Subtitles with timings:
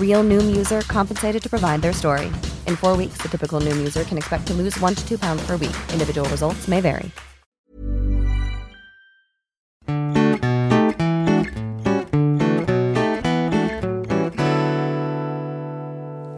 [0.00, 2.26] Real Noom user compensated to provide their story.
[2.66, 5.46] In four weeks, the typical Noom user can expect to lose one to two pounds
[5.46, 5.76] per week.
[5.92, 7.10] Individual results may vary.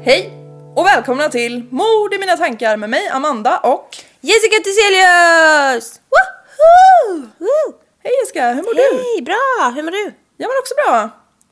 [0.03, 0.33] Hej
[0.77, 6.00] och välkomna till Mord i mina tankar med mig Amanda och Jessica Thyselius!
[6.11, 7.20] Woho!
[7.38, 7.75] Woo!
[8.03, 8.97] Hej Jessica, hur mår du?
[8.97, 9.70] Hej, bra!
[9.75, 10.12] Hur mår du?
[10.36, 11.11] Jag mår också bra.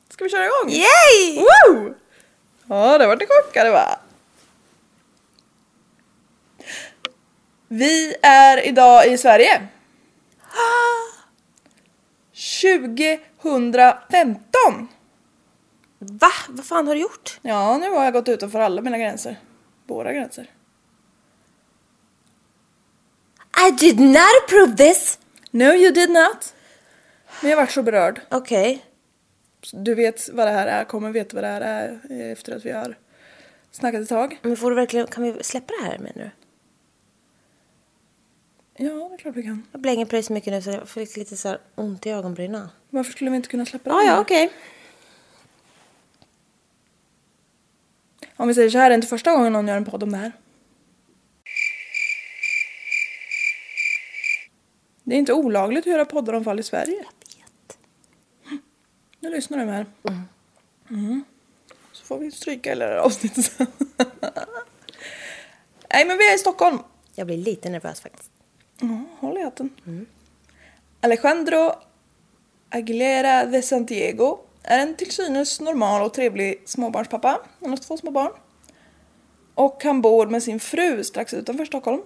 [0.09, 0.69] Ska vi köra igång?
[0.69, 1.45] Yay!
[1.45, 1.93] Woo!
[2.69, 3.99] Ja, det var det chockade va?
[7.67, 9.67] Vi är idag i Sverige.
[12.61, 14.87] 2015!
[15.99, 16.31] Va?
[16.49, 17.39] Vad fan har du gjort?
[17.41, 19.39] Ja, nu har jag gått utanför alla mina gränser.
[19.87, 20.49] Våra gränser.
[23.67, 25.19] I did not approve this!
[25.51, 26.53] No, you did not.
[27.41, 28.21] Men jag vart så berörd.
[28.29, 28.85] Okej.
[29.71, 32.71] Du vet vad det här är, kommer veta vad det här är efter att vi
[32.71, 32.97] har
[33.71, 34.39] snackat ett tag.
[34.41, 36.31] Men får du verkligen, kan vi släppa det här med nu?
[38.81, 39.67] Ja, det är klart vi kan.
[39.71, 42.09] Jag blänger på dig så mycket nu så jag fick lite så här ont i
[42.09, 42.67] ögonbrynen.
[42.89, 43.95] Varför skulle vi inte kunna släppa det?
[43.95, 44.05] Här?
[44.05, 44.51] ja, okej.
[48.35, 50.11] Om vi säger så här, det är inte första gången någon gör en podd om
[50.11, 50.31] det här.
[55.03, 57.05] Det är inte olagligt att göra poddar om fall i Sverige.
[59.19, 59.85] Nu lyssnar du med här.
[60.89, 61.23] Mm.
[61.91, 63.67] Så får vi stryka hela det här avsnittet sen.
[65.93, 66.79] Nej men vi är i Stockholm.
[67.15, 68.31] Jag blir lite nervös faktiskt.
[68.79, 69.69] Ja, håll i hatten.
[71.01, 71.71] Alejandro
[72.69, 77.39] Aguilera de Santiago är en till synes normal och trevlig småbarnspappa.
[77.61, 78.31] Han har två små barn.
[79.55, 82.01] Och han bor med sin fru strax utanför Stockholm.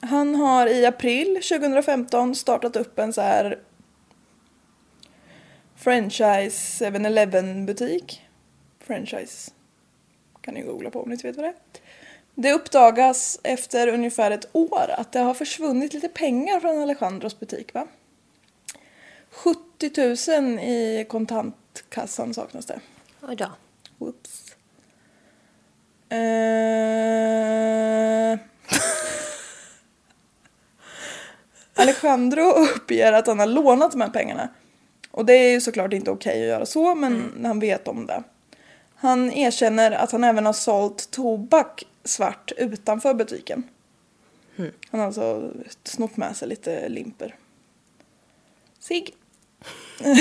[0.00, 3.58] Han har i april 2015 startat upp en så här
[5.84, 8.22] franchise 7-Eleven butik.
[8.80, 9.50] Franchise
[10.40, 11.54] kan ni googla på om ni inte vet vad det är.
[12.34, 17.74] Det uppdagas efter ungefär ett år att det har försvunnit lite pengar från Alejandros butik
[17.74, 17.86] va?
[19.30, 22.80] 70 000 i kontantkassan saknas det.
[23.22, 23.50] Oj då.
[23.98, 24.56] Whoops.
[26.08, 26.18] Eh...
[31.82, 34.48] Alejandro uppger att han har lånat de här pengarna.
[35.14, 38.22] Och det är ju såklart inte okej att göra så, men han vet om det.
[38.94, 43.62] Han erkänner att han även har sålt tobak svart utanför butiken.
[44.90, 45.52] Han har alltså
[45.84, 47.36] snott med sig lite limper.
[48.78, 49.06] Sig.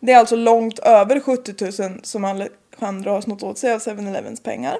[0.00, 4.42] det är alltså långt över 70 000 som Alejandro har snott åt sig av 7-Elevens
[4.42, 4.78] pengar.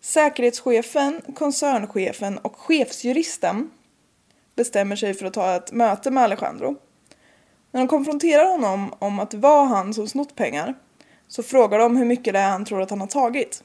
[0.00, 3.70] Säkerhetschefen, koncernchefen och chefsjuristen
[4.54, 6.76] bestämmer sig för att ta ett möte med Alejandro.
[7.76, 10.74] När de konfronterar honom om att det var han som snott pengar
[11.28, 13.64] så frågar de hur mycket det är han tror att han har tagit.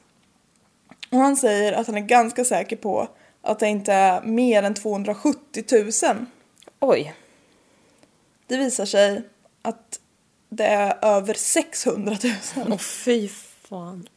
[1.10, 3.08] Och han säger att han är ganska säker på
[3.42, 6.26] att det inte är mer än 270 000.
[6.80, 7.14] Oj.
[8.46, 9.22] Det visar sig
[9.62, 10.00] att
[10.48, 12.16] det är över 600
[12.56, 14.08] 000 Åh fy fan.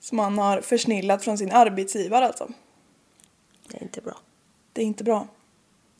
[0.00, 2.48] som han har försnillat från sin arbetsgivare alltså.
[3.68, 4.16] Det är inte bra.
[4.72, 5.26] Det är inte bra.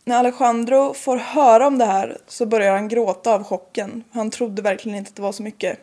[0.09, 4.05] När Alejandro får höra om det här så börjar han gråta av chocken.
[4.13, 5.79] Han trodde verkligen inte att det var så mycket.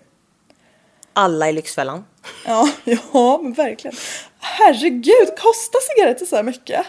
[1.14, 2.06] Alla i Lyxfällan.
[2.46, 3.98] Ja, ja men verkligen.
[4.40, 6.86] Herregud, kostar cigaretter så här mycket?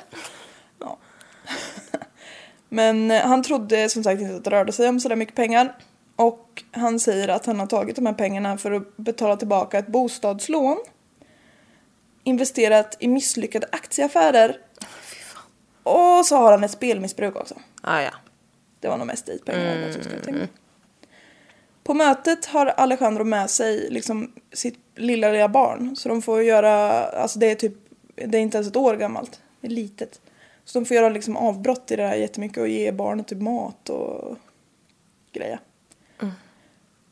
[0.80, 0.98] Ja.
[2.68, 5.78] Men eh, han trodde som sagt inte att det rörde sig om sådär mycket pengar.
[6.16, 9.86] Och han säger att han har tagit de här pengarna för att betala tillbaka ett
[9.86, 10.76] bostadslån.
[12.24, 14.60] Investerat i misslyckade aktieaffärer.
[15.86, 17.54] Och så har han ett spelmissbruk också.
[17.80, 18.10] Ah, ja.
[18.80, 19.92] Det var nog mest dit pengarna mm.
[19.92, 20.48] skulle tänka.
[21.84, 25.96] På mötet har Alejandro med sig liksom sitt lilla, lilla barn.
[25.96, 27.74] Så de får göra, alltså det är typ,
[28.14, 29.40] det är inte ens ett år gammalt.
[29.60, 30.20] Det är litet.
[30.64, 33.88] Så de får göra liksom avbrott i det här jättemycket och ge barnet typ mat
[33.88, 34.36] och
[35.32, 35.60] grejer.
[36.22, 36.34] Mm.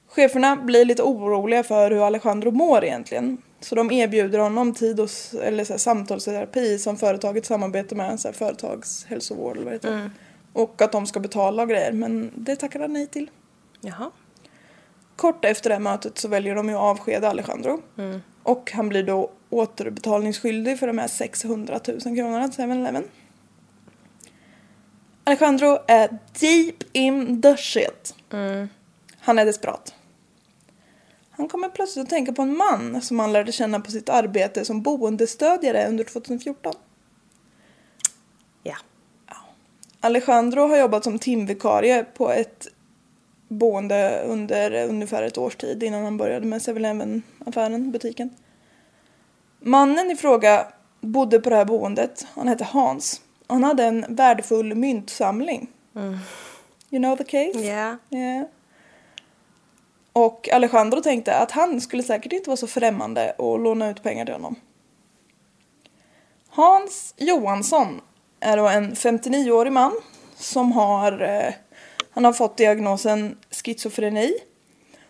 [0.07, 3.43] Cheferna blir lite oroliga för hur Alejandro mår egentligen.
[3.65, 5.11] Så de erbjuder honom tid och,
[5.43, 9.93] eller så här, samtalsterapi som företaget samarbetar med, så här, företagshälsovård eller vad heter.
[9.93, 10.11] Mm.
[10.53, 13.31] Och att de ska betala och grejer, men det tackar han nej till.
[13.81, 14.11] Jaha.
[15.17, 17.83] Kort efter det här mötet så väljer de ju att avskeda Alejandro.
[17.99, 18.23] Mm.
[18.43, 23.05] Och han blir då återbetalningsskyldig för de här 600 000 kronorna till 7-Eleven.
[25.25, 28.15] Alejandro är deep in the shit.
[28.33, 28.69] Mm.
[29.19, 29.95] Han är desperat.
[31.37, 34.65] Han kommer plötsligt att tänka på en man som han lärde känna på sitt arbete
[34.65, 36.75] som boendestödjare under 2014.
[38.63, 38.77] Ja.
[39.27, 39.37] ja.
[40.01, 42.69] Alejandro har jobbat som timvikarie på ett
[43.49, 48.31] boende under ungefär ett års tid innan han började med 7-Eleven-affären, butiken.
[49.61, 50.67] Mannen i fråga
[51.01, 52.27] bodde på det här boendet.
[52.35, 53.21] Han hette Hans.
[53.47, 55.71] Han hade en värdefull myntsamling.
[55.97, 56.19] Mm.
[56.91, 57.65] You know the case?
[57.65, 57.97] Yeah.
[58.11, 58.47] yeah.
[60.17, 64.25] Och Alejandro tänkte att han skulle säkert inte vara så främmande och låna ut pengar
[64.25, 64.57] till honom.
[66.49, 68.01] Hans Johansson
[68.41, 69.93] är då en 59-årig man
[70.37, 71.55] som har, eh,
[72.11, 74.35] han har fått diagnosen schizofreni.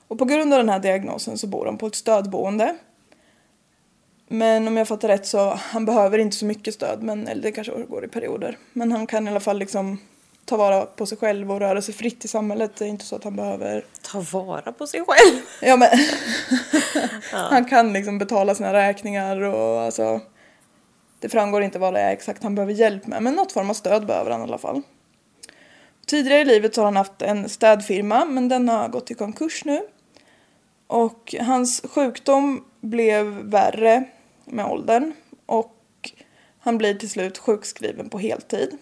[0.08, 2.76] Och på grund av den här diagnosen så bor han på ett stödboende.
[4.28, 7.52] Men om jag fattar rätt så han behöver inte så mycket stöd, men, eller det
[7.52, 8.58] kanske går i perioder.
[8.72, 9.98] Men han kan i alla fall liksom
[10.44, 12.76] ta vara på sig själv och röra sig fritt i samhället.
[12.76, 13.84] Det är inte så att han behöver...
[14.02, 15.40] Ta vara på sig själv?
[15.62, 15.88] Ja men
[17.50, 20.20] han kan liksom betala sina räkningar och alltså
[21.20, 23.74] det framgår inte vad det är exakt han behöver hjälp med men något form av
[23.74, 24.82] stöd behöver han i alla fall.
[26.06, 29.64] Tidigare i livet så har han haft en städfirma men den har gått i konkurs
[29.64, 29.80] nu.
[30.86, 34.04] Och hans sjukdom blev värre
[34.44, 35.12] med åldern
[35.46, 35.74] och
[36.58, 38.78] han blir till slut sjukskriven på heltid.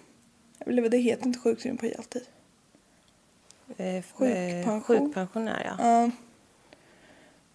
[0.67, 2.23] Eller det heter inte sjukskriven på heltid.
[3.77, 4.83] Eh, Sjukpension.
[4.83, 6.11] Sjukpensionär, ja.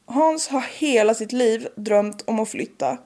[0.06, 2.98] Hans har hela sitt liv drömt om att flytta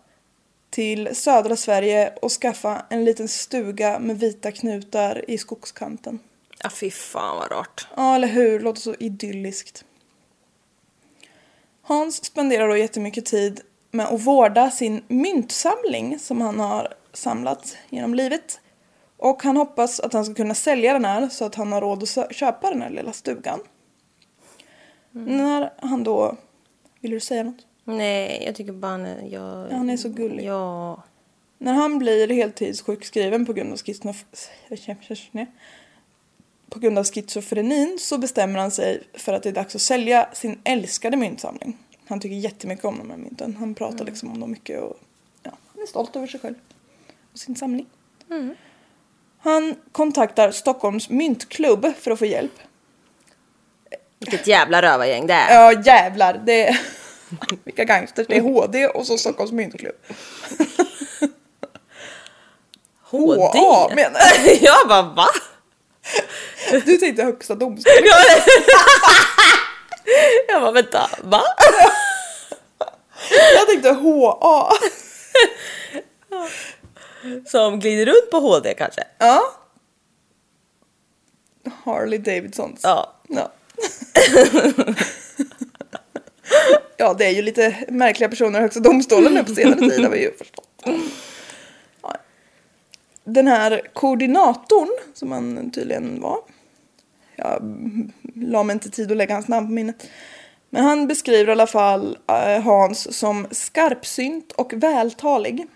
[0.70, 6.20] till södra Sverige och skaffa en liten stuga med vita knutar i skogskanten.
[6.64, 7.88] Ja, fy fan vad rart.
[7.96, 8.60] Ja, eller hur?
[8.60, 9.86] Låter så idylliskt.
[11.82, 13.62] Hans spenderar då jättemycket tid
[13.92, 18.60] med att vårda sin myntsamling som han har samlat genom livet.
[19.22, 22.04] Och han hoppas att han ska kunna sälja den här så att han har råd
[22.04, 23.60] att köpa den här lilla stugan.
[25.16, 25.38] Mm.
[25.38, 26.38] När han då...
[27.00, 27.66] Vill du säga något?
[27.84, 29.22] Nej, jag tycker bara är...
[29.22, 29.68] Jag...
[29.72, 30.46] Ja, han är så gullig.
[30.46, 31.04] Ja.
[31.58, 35.48] När han blir heltidssjukskriven på grund av schizofreni
[36.70, 40.30] på grund av schizofrenin så bestämmer han sig för att det är dags att sälja
[40.34, 41.78] sin älskade myntsamling.
[42.08, 43.56] Han tycker jättemycket om de här mynten.
[43.56, 44.06] Han pratar mm.
[44.06, 45.00] liksom om dem mycket och
[45.44, 46.56] ja, han är stolt över sig själv
[47.34, 47.86] och sin samling.
[48.30, 48.56] Mm.
[49.44, 52.52] Han kontaktar Stockholms myntklubb för att få hjälp.
[54.20, 55.56] Vilket jävla rövargäng det är.
[55.56, 56.42] Ja jävlar.
[56.46, 56.80] Det är...
[57.64, 58.28] Vilka gangsters.
[58.28, 59.96] Det är HD och så Stockholms myntklubb.
[63.04, 63.60] HD?
[63.60, 64.56] HA menar jag.
[64.62, 65.28] jag bara va?
[66.86, 68.04] Du tänkte högsta domstolen.
[70.48, 71.44] jag bara vänta, va?
[73.56, 74.72] jag tänkte HA.
[77.46, 79.04] Som glider runt på HD kanske?
[79.18, 79.42] Ja.
[81.84, 82.80] Harley Davidsons.
[82.84, 83.14] Ja.
[83.28, 83.52] Ja.
[86.98, 90.10] ja, det är ju lite märkliga personer i Högsta domstolen nu på senare tid har
[90.10, 90.84] vi ju förstått.
[92.02, 92.16] Ja.
[93.24, 96.40] Den här koordinatorn, som han tydligen var.
[97.36, 97.62] Jag
[98.36, 100.10] la mig inte tid att lägga hans namn på minnet.
[100.70, 105.68] Men han beskriver i alla fall eh, Hans som skarpsynt och vältalig.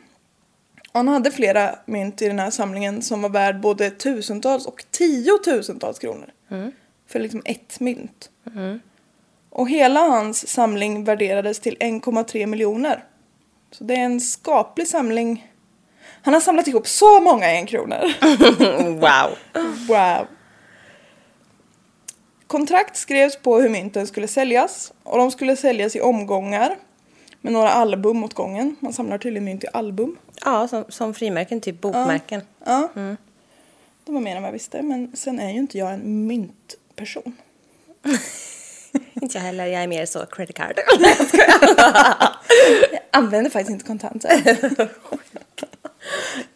[0.95, 5.99] Han hade flera mynt i den här samlingen som var värd både tusentals och tiotusentals
[5.99, 6.29] kronor.
[6.51, 6.71] Mm.
[7.07, 8.29] För liksom ett mynt.
[8.55, 8.79] Mm.
[9.49, 13.03] Och hela hans samling värderades till 1,3 miljoner.
[13.71, 15.51] Så det är en skaplig samling.
[16.21, 18.13] Han har samlat ihop så många enkronor.
[18.89, 19.37] wow.
[19.87, 20.27] wow.
[22.47, 26.75] Kontrakt skrevs på hur mynten skulle säljas och de skulle säljas i omgångar
[27.45, 28.75] med några album åt gången.
[28.79, 30.17] Man samlar tydligen mynt i album.
[30.45, 32.41] Ja, som, som frimärken, typ bokmärken.
[32.65, 32.89] Ja.
[32.95, 33.01] ja.
[33.01, 33.17] Mm.
[34.05, 34.81] Det var mer än vad jag visste.
[34.81, 37.37] Men sen är ju inte jag en myntperson.
[39.21, 40.79] Inte jag heller, jag är mer så credit card.
[42.91, 44.31] Jag använder faktiskt inte kontanter.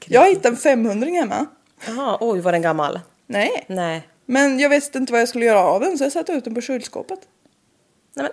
[0.05, 1.46] jag hittade en 500 hemma.
[1.88, 3.00] Jaha, oj var den gammal.
[3.27, 3.65] Nej.
[3.67, 4.08] Nej.
[4.25, 6.55] Men jag visste inte vad jag skulle göra av den så jag satte ut den
[6.55, 7.19] på kylskåpet.
[8.13, 8.31] Nej men,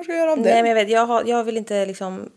[0.00, 0.62] Vad ska jag göra av nej, den?
[0.62, 2.30] men jag vet, jag, har, jag vill inte liksom...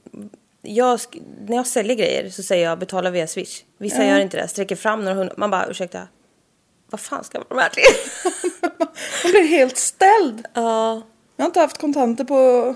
[0.61, 0.99] Jag,
[1.47, 3.63] när jag säljer grejer så säger jag betala via swish.
[3.77, 5.33] Vissa gör inte det, sträcker fram några hundra.
[5.37, 6.07] Man bara ursäkta.
[6.89, 7.83] Vad fan ska de här till?
[9.23, 10.45] Jag blir helt ställd.
[10.53, 11.01] Ja.
[11.35, 12.75] Jag har inte haft kontanter på...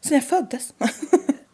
[0.00, 0.74] sen jag föddes.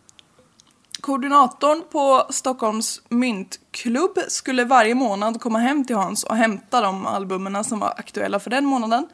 [1.00, 7.64] Koordinatorn på Stockholms myntklubb skulle varje månad komma hem till Hans och hämta de albumen
[7.64, 9.08] som var aktuella för den månaden.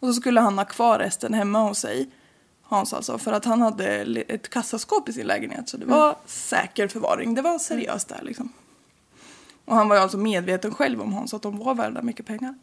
[0.00, 2.10] Och så skulle han ha kvar resten hemma hos sig.
[2.68, 3.86] Hans alltså, för att han hade
[4.28, 7.34] ett kassaskåp i sin lägenhet så det var säker förvaring.
[7.34, 8.52] Det var seriöst där liksom.
[9.64, 12.54] Och han var ju alltså medveten själv om Hans att de var värda mycket pengar.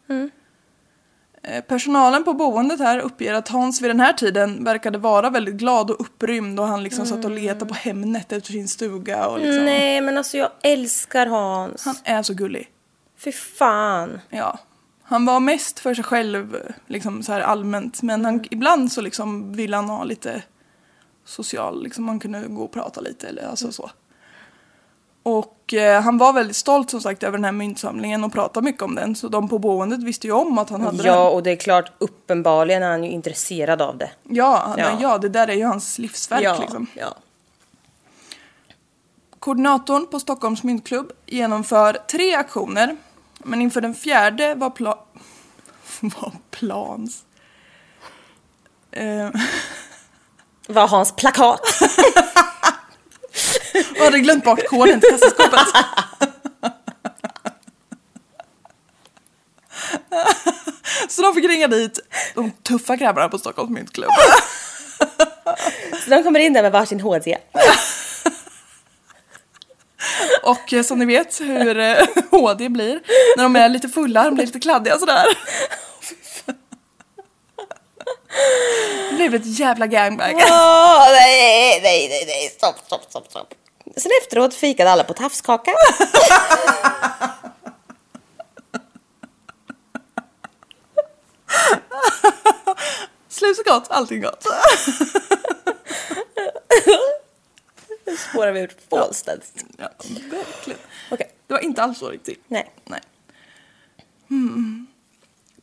[1.42, 5.54] Eh, Personalen på boendet här uppger att Hans vid den här tiden verkade vara väldigt
[5.54, 9.38] glad och upprymd och han liksom satt och letade på Hemnet efter sin stuga och
[9.38, 9.64] liksom.
[9.64, 11.84] Nej men alltså jag älskar Hans.
[11.84, 12.70] Han är så gullig.
[13.18, 14.20] Fy fan.
[14.30, 14.58] Ja.
[15.06, 16.56] Han var mest för sig själv
[16.86, 20.42] liksom så här allmänt men han, ibland så liksom ville han ha lite
[21.24, 23.90] social, liksom man kunde gå och prata lite eller alltså så.
[25.22, 28.82] Och eh, han var väldigt stolt som sagt över den här myntsamlingen och pratade mycket
[28.82, 31.06] om den så de på boendet visste ju om att han hade den.
[31.06, 34.10] Ja och det är klart uppenbarligen är han ju intresserad av det.
[34.22, 34.98] Ja, han, ja.
[35.00, 35.18] Ja.
[35.18, 36.86] det där är ju hans livsverk liksom.
[36.94, 37.14] ja.
[39.38, 42.96] Koordinatorn på Stockholms myntklubb genomför tre aktioner.
[43.44, 44.98] Men inför den fjärde var, pla-
[46.00, 47.22] var plans.
[48.92, 49.30] Eh,
[50.68, 51.60] Var Hans plakat.
[53.96, 55.60] jag hade glömt bort koden till kassaskåpet.
[61.08, 61.98] Så de fick ringa dit
[62.34, 64.10] de tuffa grabbarna på Stockholms myntklubb.
[66.04, 67.36] Så de kommer in där med varsin HD.
[70.44, 73.00] Och eh, som ni vet hur eh, HD blir
[73.36, 75.24] när de är lite fulla, de blir lite kladdiga sådär.
[79.10, 80.34] Det blev ett jävla gangbang.
[80.34, 83.54] Åh, nej, nej, nej, nej, stopp, stopp, stopp, stopp.
[83.96, 85.70] Sen efteråt fikade alla på tafskaka.
[93.28, 94.46] Slut så gott, allting gott.
[98.06, 99.64] Nu spårar vi ut fullständigt.
[99.76, 99.88] Ja,
[100.30, 100.80] verkligen.
[101.10, 101.30] Okej.
[101.46, 102.44] Det var inte alls så riktigt.
[102.48, 102.72] Nej.
[102.84, 103.00] Nej.
[104.28, 104.86] Hmm.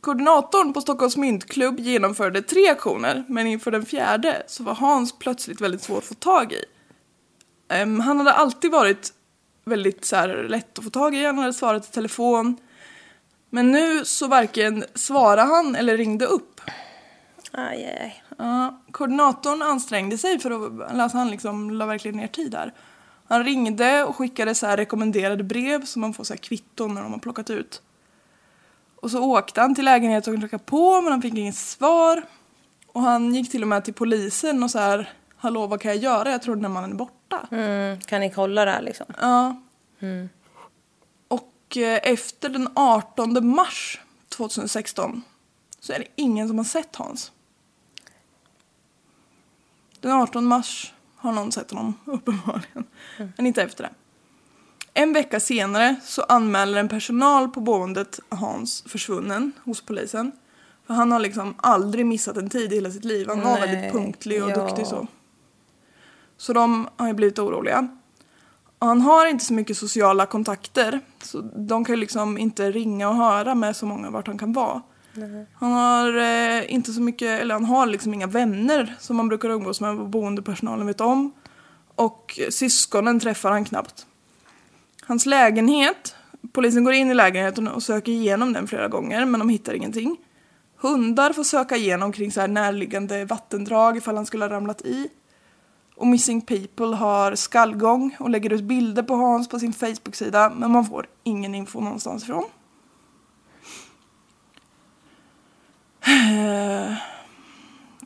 [0.00, 5.60] Koordinatorn på Stockholms myntklubb genomförde tre aktioner men inför den fjärde så var Hans plötsligt
[5.60, 6.64] väldigt svår att få tag i.
[7.68, 9.12] Ehm, han hade alltid varit
[9.64, 12.56] väldigt så här, lätt att få tag i, han hade svarat i telefon.
[13.50, 16.60] Men nu så varken svarade han eller ringde upp.
[17.52, 18.21] Aj, aj, aj.
[18.38, 22.74] Ja, koordinatorn ansträngde sig för att, alltså han liksom la verkligen ner tid där.
[23.28, 27.02] Han ringde och skickade så här rekommenderade brev som man får så här kvitton när
[27.02, 27.82] de har plockat ut.
[28.96, 32.22] Och så åkte han till lägenheten och knackade på men han fick inget svar.
[32.86, 35.12] Och han gick till och med till polisen och så här
[35.42, 36.30] Hallå vad kan jag göra?
[36.30, 37.48] Jag tror den här mannen är borta.
[37.50, 39.06] Mm, kan ni kolla det här liksom?
[39.20, 39.56] Ja.
[41.28, 45.22] Och eh, efter den 18 mars 2016
[45.80, 47.32] så är det ingen som har sett Hans.
[50.02, 52.84] Den 18 mars har någon sett honom uppenbarligen.
[53.36, 53.90] Men inte efter det.
[54.94, 60.32] En vecka senare så anmäler en personal på boendet Hans försvunnen hos polisen.
[60.86, 63.28] För han har liksom aldrig missat en tid i hela sitt liv.
[63.28, 64.56] Han var Nej, väldigt punktlig och ja.
[64.56, 65.06] duktig så.
[66.36, 67.88] Så de har ju blivit oroliga.
[68.78, 71.00] Och han har inte så mycket sociala kontakter.
[71.22, 74.52] Så de kan ju liksom inte ringa och höra med så många vart han kan
[74.52, 74.82] vara.
[75.54, 79.48] Han har eh, inte så mycket, eller han har liksom inga vänner som man brukar
[79.48, 81.32] umgås med vad boendepersonalen vet om.
[81.94, 84.06] Och syskonen träffar han knappt.
[85.02, 86.16] Hans lägenhet,
[86.52, 90.16] polisen går in i lägenheten och söker igenom den flera gånger men de hittar ingenting.
[90.76, 95.08] Hundar får söka igenom kring så här närliggande vattendrag ifall han skulle ha ramlat i.
[95.96, 100.70] Och Missing People har skallgång och lägger ut bilder på Hans på sin Facebook-sida men
[100.70, 102.44] man får ingen info någonstans ifrån.
[102.44, 102.50] Eh,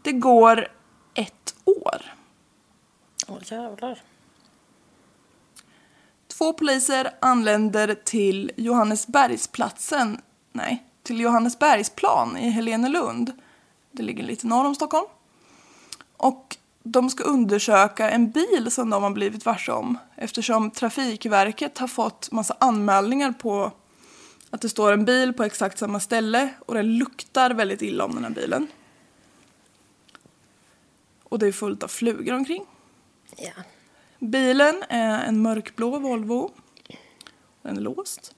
[0.02, 0.68] det går
[1.14, 2.14] ett år.
[3.28, 4.02] Åh jävlar.
[6.38, 10.20] Två poliser anländer till Johannesbergsplatsen,
[10.52, 13.32] nej, till Johannesbergsplan i Helenelund.
[13.92, 15.06] Det ligger lite norr om Stockholm.
[16.16, 21.88] Och de ska undersöka en bil som de har blivit varse om eftersom Trafikverket har
[21.88, 23.72] fått massa anmälningar på
[24.56, 28.14] att det står en bil på exakt samma ställe och det luktar väldigt illa om
[28.14, 28.66] den här bilen.
[31.22, 32.66] Och det är fullt av flugor omkring.
[33.36, 33.52] Ja.
[34.18, 36.50] Bilen är en mörkblå Volvo.
[37.62, 38.34] Den är låst.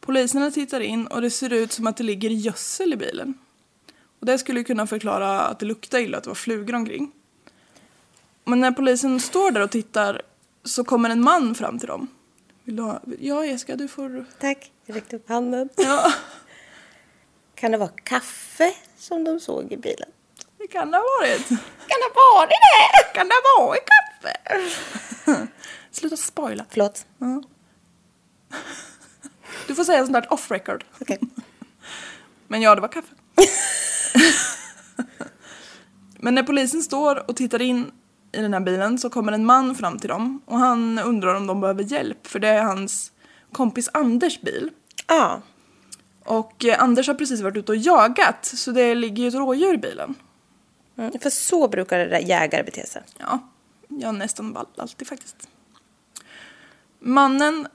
[0.00, 3.34] Poliserna tittar in och det ser ut som att det ligger gödsel i bilen.
[4.20, 7.12] Och det skulle kunna förklara att det luktar illa, att det var flugor omkring.
[8.44, 10.22] Men när polisen står där och tittar
[10.64, 12.08] så kommer en man fram till dem.
[12.64, 13.00] Vill du ha?
[13.20, 14.24] Ja, Jessica, du får...
[14.40, 15.68] Tack, jag räckte upp handen.
[15.76, 16.12] Ja,
[17.54, 20.08] Kan det vara kaffe som de såg i bilen?
[20.58, 21.48] det kan det ha varit.
[21.48, 23.14] Kan det vara det?
[23.14, 25.48] Kan det ha varit kaffe?
[25.90, 26.64] Sluta spoila.
[26.70, 27.06] Förlåt.
[29.66, 30.84] Du får säga sånt där off record.
[31.00, 31.18] Okej.
[32.48, 33.14] Men ja, det var kaffe.
[36.18, 37.92] Men när polisen står och tittar in
[38.32, 41.46] i den här bilen så kommer en man fram till dem och han undrar om
[41.46, 43.12] de behöver hjälp för det är hans
[43.52, 44.70] kompis Anders bil.
[45.10, 45.42] Ja.
[46.24, 49.74] Och eh, Anders har precis varit ute och jagat så det ligger ju ett rådjur
[49.74, 50.14] i bilen.
[50.96, 51.12] Mm.
[51.20, 53.02] För så brukar jägare bete sig.
[53.18, 53.38] Ja,
[53.88, 55.48] ja nästan all- alltid faktiskt.
[56.98, 57.68] Mannen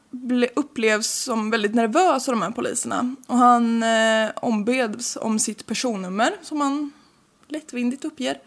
[0.56, 6.36] upplevs som väldigt nervös av de här poliserna och han eh, ombeds om sitt personnummer
[6.42, 6.92] som han
[7.48, 8.40] lättvindigt uppger.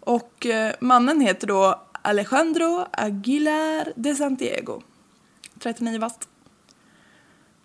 [0.00, 4.82] Och eh, mannen heter då Alejandro Aguilar de Santiago.
[5.58, 6.28] 39 bast.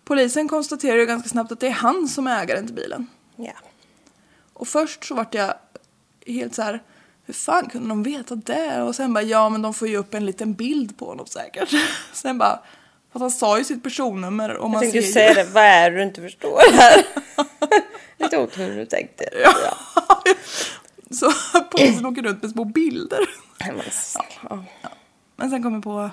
[0.08, 3.06] Polisen konstaterar ju ganska snabbt att det är han som är ägaren till bilen.
[3.36, 3.52] Ja.
[4.52, 5.54] Och först så vart jag
[6.26, 6.82] helt så här,
[7.24, 8.82] hur fan kunde de veta det?
[8.82, 11.74] Och sen bara, ja men de får ju upp en liten bild på honom säkert.
[12.12, 12.60] Sen bara,
[13.12, 15.90] fast han sa ju sitt personnummer och Jag man ser ju säga det, vad är
[15.90, 17.06] det du inte förstår här?
[18.18, 19.28] Lite otur du tänkte.
[19.42, 19.74] Ja.
[21.10, 21.32] Så
[21.70, 23.20] polisen åker runt med små bilder.
[23.58, 23.72] Ja.
[23.72, 24.88] Men, ja.
[25.36, 26.10] Men sen kom jag på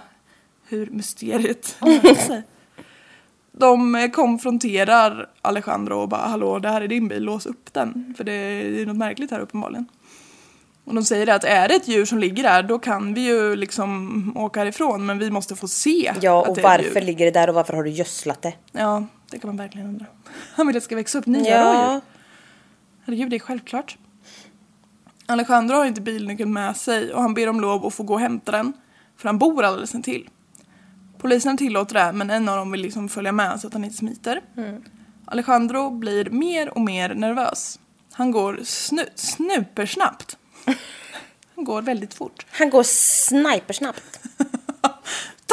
[0.68, 1.75] hur mysteriet
[2.28, 2.44] sig.
[3.58, 8.14] De konfronterar Alejandro och bara hallå det här är din bil, lås upp den.
[8.18, 8.32] För det
[8.82, 9.86] är något märkligt här uppenbarligen.
[10.86, 13.56] Och de säger att är det ett djur som ligger där då kan vi ju
[13.56, 17.01] liksom åka härifrån men vi måste få se ja, att och det är varför djur.
[17.06, 18.53] ligger det där och varför har du gödslat det?
[18.72, 20.06] Ja, det kan man verkligen undra.
[20.56, 21.64] Han vill att det ska växa upp nya Ja.
[21.86, 22.01] rådjur.
[23.06, 23.98] Herregud, det är självklart.
[25.25, 28.20] Alejandro har inte bilnyckeln med sig och han ber om lov att få gå och
[28.20, 28.74] hämta den.
[29.18, 30.29] För han bor alldeles intill.
[31.25, 33.98] Polisen tillåter det men en av dem vill liksom följa med så att han inte
[33.98, 34.42] smiter.
[35.25, 37.79] Alejandro blir mer och mer nervös.
[38.11, 40.38] Han går snu- snupersnabbt.
[41.55, 42.46] Han går väldigt fort.
[42.51, 44.20] Han går snipersnabbt.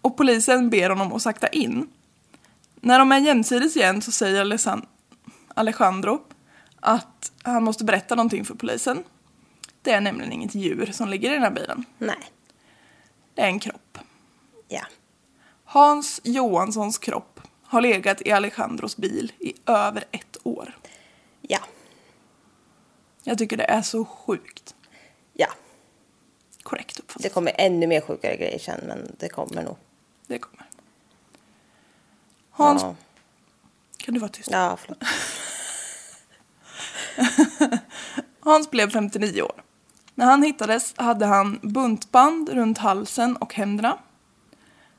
[0.00, 1.88] Och polisen ber honom att sakta in.
[2.80, 4.86] När de är jämsides igen så säger Alesan-
[5.54, 6.20] Alejandro
[6.80, 9.04] att han måste berätta någonting för polisen.
[9.84, 11.84] Det är nämligen inget djur som ligger i den här bilen.
[11.98, 12.30] Nej.
[13.34, 13.98] Det är en kropp.
[14.68, 14.82] Ja.
[15.64, 20.78] Hans Johanssons kropp har legat i Alejandros bil i över ett år.
[21.40, 21.58] Ja.
[23.22, 24.74] Jag tycker det är så sjukt.
[25.32, 25.48] Ja.
[26.62, 27.22] Korrekt uppfattat.
[27.22, 29.76] Det kommer ännu mer sjukare grejer sen, men det kommer nog.
[30.26, 30.66] Det kommer.
[32.50, 32.96] Hans, Ja,
[33.96, 34.48] kan du vara tyst?
[34.50, 35.02] ja förlåt.
[38.40, 39.63] Hans blev 59 år.
[40.14, 43.98] När han hittades hade han buntband runt halsen och händerna.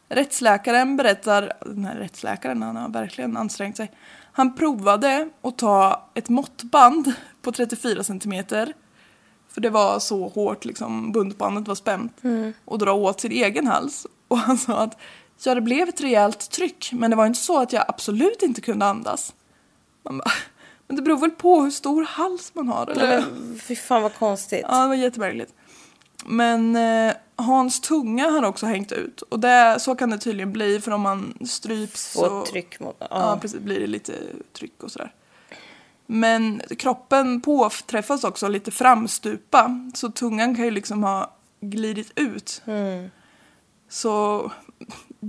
[0.10, 3.92] Rättsläkaren berättar, den här rättsläkaren han har verkligen ansträngt sig.
[4.32, 8.74] Han provade att ta ett måttband på 34 centimeter.
[9.48, 12.22] För det var så hårt liksom, buntbandet var spänt.
[12.66, 14.08] Och dra åt sin egen hals.
[14.28, 15.00] Och han sa att
[15.44, 18.62] ja det blev ett rejält tryck men det var inte så att jag absolut inte
[18.62, 19.34] kunde andas.
[20.04, 20.32] Man bara,
[20.88, 23.08] men det beror väl på hur stor hals man har eller?
[23.08, 24.66] Nej, men fy fan vad konstigt.
[24.70, 25.54] Ja, det var jättemärkligt.
[26.26, 29.22] Men eh, Hans tunga har också hängt ut.
[29.22, 32.96] Och det, så kan det tydligen bli för om man stryps Få så tryck mot...
[33.00, 33.08] Ja.
[33.10, 34.14] ja, precis, blir det lite
[34.54, 35.14] tryck och sådär.
[36.06, 39.90] Men kroppen påträffas också lite framstupa.
[39.94, 42.62] Så tungan kan ju liksom ha glidit ut.
[42.66, 43.10] Mm.
[43.90, 44.52] Så,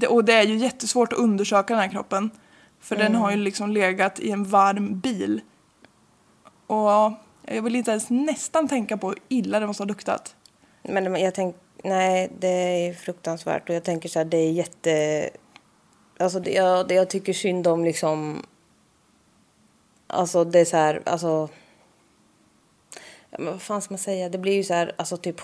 [0.09, 2.31] och det är ju jättesvårt att undersöka den här kroppen.
[2.87, 5.41] För den har ju liksom legat i en varm bil.
[6.67, 10.37] Och ja, jag vill inte ens nästan tänka på hur illa det måste ha luktat.
[10.83, 15.31] Men jag tänker, nej det är fruktansvärt och jag tänker så här, det är jätte...
[16.19, 18.47] Alltså det, jag, det jag tycker synd om liksom...
[20.07, 21.49] Alltså det är så här, alltså...
[23.31, 24.29] Men vad fan ska man säga?
[24.29, 25.41] Det blir ju så här, alltså typ...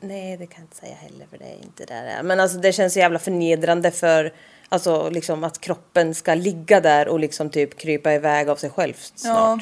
[0.00, 2.22] Nej, det kan jag inte säga heller för det är inte där det är.
[2.22, 4.32] Men alltså det känns så jävla förnedrande för...
[4.72, 8.94] Alltså liksom att kroppen ska ligga där och liksom typ krypa iväg av sig själv
[9.14, 9.36] snart.
[9.36, 9.58] Ja,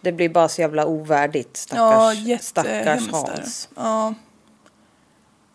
[0.00, 1.66] Det blir bara så jävla ovärdigt.
[1.74, 3.16] Ja, Stackars, stackars är det.
[3.16, 3.68] Hans.
[3.76, 4.14] Ja.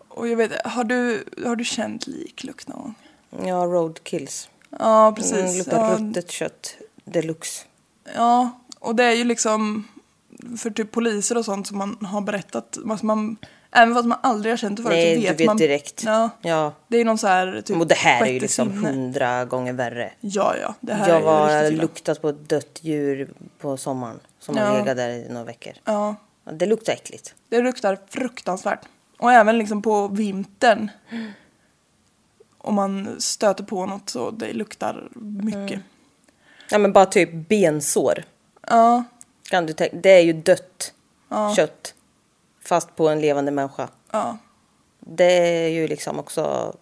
[0.08, 3.48] Och jag vet har du, har du känt liklukt någon gång?
[3.48, 4.50] Ja, roadkills.
[4.80, 5.58] Ja, Mm, precis.
[5.58, 6.76] luktar Ja, ruttet kött
[7.06, 7.64] deluxe.
[8.16, 8.50] ja,
[8.80, 9.88] och det är ju liksom
[10.58, 12.78] för typ poliser och sånt som man har berättat.
[12.90, 13.38] Alltså man,
[13.72, 15.58] även fast man aldrig har känt det förut Nej, så du vet vet man.
[15.58, 16.04] direkt.
[16.06, 16.74] Ja, Ja.
[16.88, 20.14] det är någon så här typ Och det här är ju liksom hundra gånger värre.
[20.20, 20.76] Ja, ja.
[20.80, 21.82] Det här Jag illa.
[21.82, 23.30] luktat på ett dött djur
[23.60, 24.64] på sommaren som Ja.
[24.66, 25.74] har legat där i några veckor.
[25.86, 27.34] Ja, Ja, Det luktar äckligt.
[27.50, 28.80] det luktar fruktansvärt.
[29.20, 30.92] Och även liksom på vintern.
[32.58, 35.72] Om man stöter på något så det luktar mycket.
[35.72, 35.84] Mm.
[36.70, 38.24] Ja men bara typ bensår.
[38.68, 39.04] Ja,
[39.50, 39.96] Kan du tänka?
[39.98, 40.94] Det är ju dött
[41.56, 41.94] kött.
[42.72, 43.90] Fast på en levande människa.
[44.12, 44.38] ja.
[45.00, 46.76] Det är ju liksom också...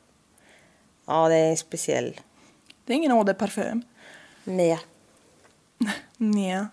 [1.06, 2.20] Ja det är en speciell...
[2.86, 3.82] Det är ingen eau de parfum.
[4.44, 4.80] Nej.
[6.18, 6.66] Nej.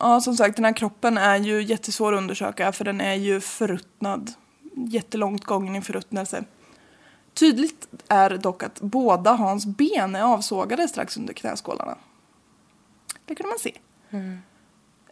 [0.00, 3.40] Ja, som sagt, den här kroppen är ju jättesvår att undersöka för den är ju
[3.40, 4.32] förruttnad.
[4.74, 6.44] Jättelångt gången i förruttnelse.
[7.34, 11.98] Tydligt är dock att båda Hans ben är avsågade strax under knäskålarna.
[13.24, 13.78] Det kunde man se.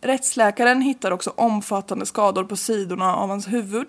[0.01, 3.89] Rättsläkaren hittar också omfattande skador på sidorna av hans huvud.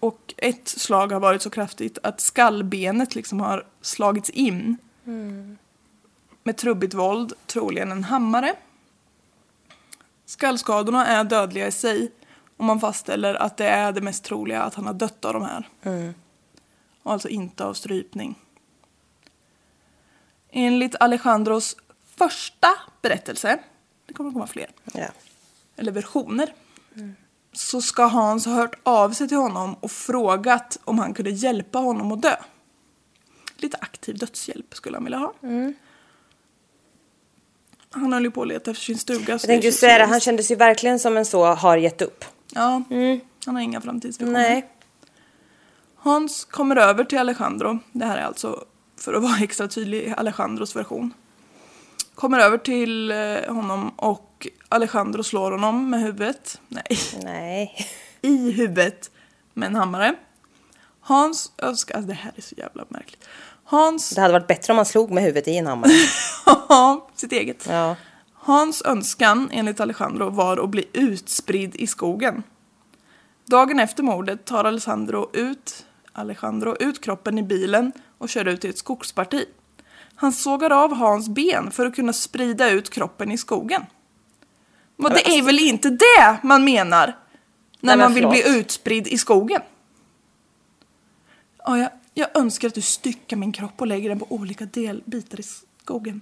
[0.00, 4.76] Och ett slag har varit så kraftigt att skallbenet liksom har slagits in.
[6.42, 8.54] Med trubbigt våld, troligen en hammare.
[10.26, 12.12] Skallskadorna är dödliga i sig
[12.56, 15.42] och man fastställer att det är det mest troliga att han har dött av de
[15.42, 15.68] här.
[17.02, 18.38] Och alltså inte av strypning.
[20.50, 21.76] Enligt Alejandros
[22.16, 22.68] första
[23.02, 23.58] berättelse,
[24.06, 25.06] det kommer att komma fler, Ja.
[25.76, 26.54] Eller versioner,
[27.52, 31.78] så ska Hans ha hört av sig till honom och frågat om han kunde hjälpa
[31.78, 32.36] honom att dö.
[33.56, 35.34] Lite aktiv dödshjälp skulle han vilja ha.
[37.90, 39.32] Han höll ju på att leta efter sin stuga.
[39.32, 42.24] Jag tänkte säga det, han kändes ju verkligen som en så har gett upp.
[42.54, 42.82] Ja,
[43.46, 44.40] han har inga framtidsvisioner.
[44.40, 44.68] Nej.
[45.96, 47.78] Hans kommer över till Alejandro.
[47.92, 48.64] Det här är alltså,
[48.96, 51.14] för att vara extra tydlig, Alejandros version.
[52.14, 54.31] Kommer över till eh, honom och
[54.68, 56.60] Alejandro slår honom med huvudet.
[56.68, 57.86] Nej, Nej.
[58.22, 59.10] i huvudet
[59.54, 60.14] med en hammare.
[61.00, 63.28] Hans önskar, alltså det här är så jävla märkligt.
[63.64, 65.90] Hans, Det hade varit bättre om man slog med huvudet i en hammare.
[67.14, 67.66] sitt eget.
[67.70, 67.96] Ja.
[68.34, 72.42] Hans önskan, enligt Alejandro, var att bli utspridd i skogen.
[73.46, 78.70] Dagen efter mordet tar Alessandro ut, Alejandro ut kroppen i bilen och kör ut till
[78.70, 79.44] ett skogsparti.
[80.14, 83.82] Han sågar av Hans ben för att kunna sprida ut kroppen i skogen.
[85.02, 87.16] Men det är väl inte det man menar när
[87.80, 88.56] Nej, men man vill bli förlåt.
[88.56, 89.62] utspridd i skogen?
[91.64, 95.40] Ja, jag, jag önskar att du styckar min kropp och lägger den på olika delbitar
[95.40, 95.42] i
[95.82, 96.20] skogen.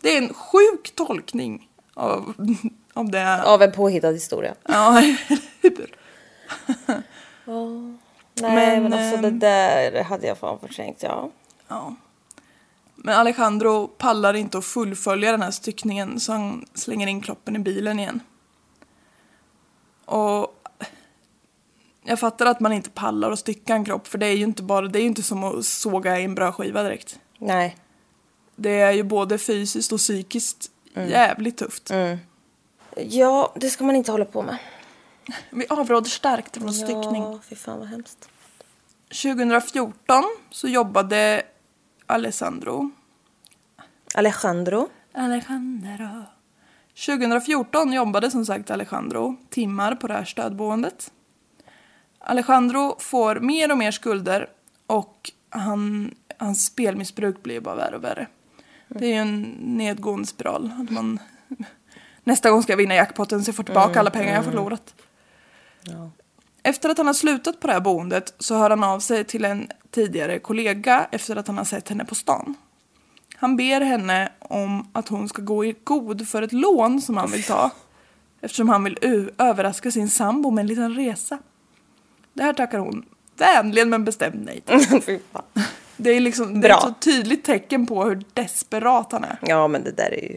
[0.00, 2.34] Det är en sjuk tolkning av,
[2.94, 3.42] av det.
[3.44, 4.54] Av en påhittad historia.
[4.64, 5.96] Ja, eller hur?
[8.40, 11.30] Nej Men, men, alltså det ehm, där hade jag fan förträngt, ja.
[11.68, 11.94] Ja.
[13.06, 17.58] Men Alejandro pallar inte att fullfölja den här styckningen så han slänger in kroppen i
[17.58, 18.20] bilen igen.
[20.04, 20.64] Och
[22.04, 24.62] jag fattar att man inte pallar att stycka en kropp för det är ju inte
[24.62, 27.18] bara, det är ju inte som att såga i en brödskiva direkt.
[27.38, 27.76] Nej.
[28.56, 31.90] Det är ju både fysiskt och psykiskt jävligt tufft.
[32.96, 34.56] Ja, det ska man inte hålla på med.
[35.50, 37.22] Vi avråder starkt från styckning.
[37.22, 38.28] Ja, fy fan vad hemskt.
[39.08, 41.42] 2014 så jobbade
[42.14, 42.90] Alessandro
[44.14, 44.88] Alejandro.
[45.12, 46.24] Alejandro.
[47.06, 51.12] 2014 jobbade som sagt Alejandro timmar på det här stödboendet.
[52.18, 54.50] Alejandro får mer och mer skulder
[54.86, 58.26] och han, hans spelmissbruk blir bara värre och värre.
[58.88, 60.72] Det är ju en nedgående spiral.
[60.80, 61.18] Att man,
[62.24, 64.94] nästa gång ska jag vinna jackpotten så jag får tillbaka alla pengar jag har förlorat.
[66.66, 69.44] Efter att han har slutat på det här boendet så hör han av sig till
[69.44, 72.54] en tidigare kollega efter att han har sett henne på stan.
[73.36, 77.30] Han ber henne om att hon ska gå i god för ett lån som han
[77.30, 77.70] vill ta.
[78.40, 78.98] Eftersom han vill
[79.38, 81.38] överraska sin sambo med en liten resa.
[82.32, 83.04] Det här tackar hon
[83.36, 85.20] vänligen men bestämt nej till.
[85.96, 89.38] Det är liksom det är ett så tydligt tecken på hur desperat han är.
[89.42, 90.36] Ja, men det där är ju...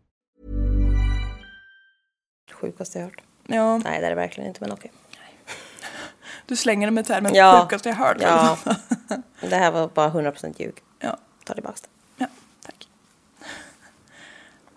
[2.61, 3.21] Sjukaste jag hört.
[3.47, 4.91] Ja, Nej, det är det verkligen inte, men okej.
[6.45, 7.61] du slänger det med termen Ja.
[7.63, 8.17] sjukaste jag hört.
[8.19, 8.57] Ja,
[9.41, 10.73] det här var bara 100% ljug.
[10.99, 11.17] ja.
[11.43, 11.87] Ta tillbaka det.
[12.17, 12.27] Ja,
[12.65, 12.87] tack.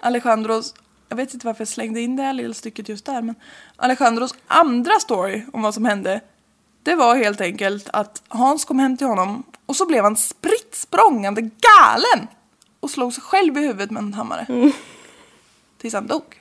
[0.01, 0.75] Alejandros,
[1.09, 3.35] jag vet inte varför jag slängde in det här lilla stycket just där, men
[3.77, 6.21] Alejandros andra story om vad som hände,
[6.83, 10.75] det var helt enkelt att Hans kom hem till honom och så blev han spritt
[10.75, 12.29] språngande galen
[12.81, 14.73] och slog sig själv i huvudet med en hammare.
[15.79, 16.41] Tills han dog.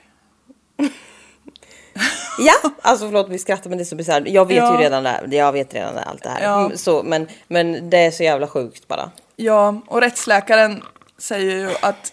[2.38, 4.22] Ja, alltså förlåt vi skrattar men det är så bisarrt.
[4.26, 4.76] Jag vet Ja.
[4.78, 5.36] ju redan det.
[5.36, 6.42] Jag vet redan allt det här.
[6.42, 6.64] Ja.
[6.64, 9.10] Mm, Så, men, men det är så jävla sjukt bara.
[9.36, 10.82] Ja, och rättsläkaren
[11.18, 12.12] säger ju att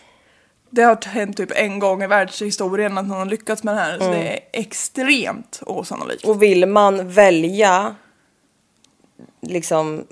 [0.69, 3.99] det har hänt typ en gång i världshistorien att någon har lyckats med det här,
[3.99, 6.25] så det är extremt osannolikt.
[6.25, 7.95] Och vill man välja
[9.41, 10.03] liksom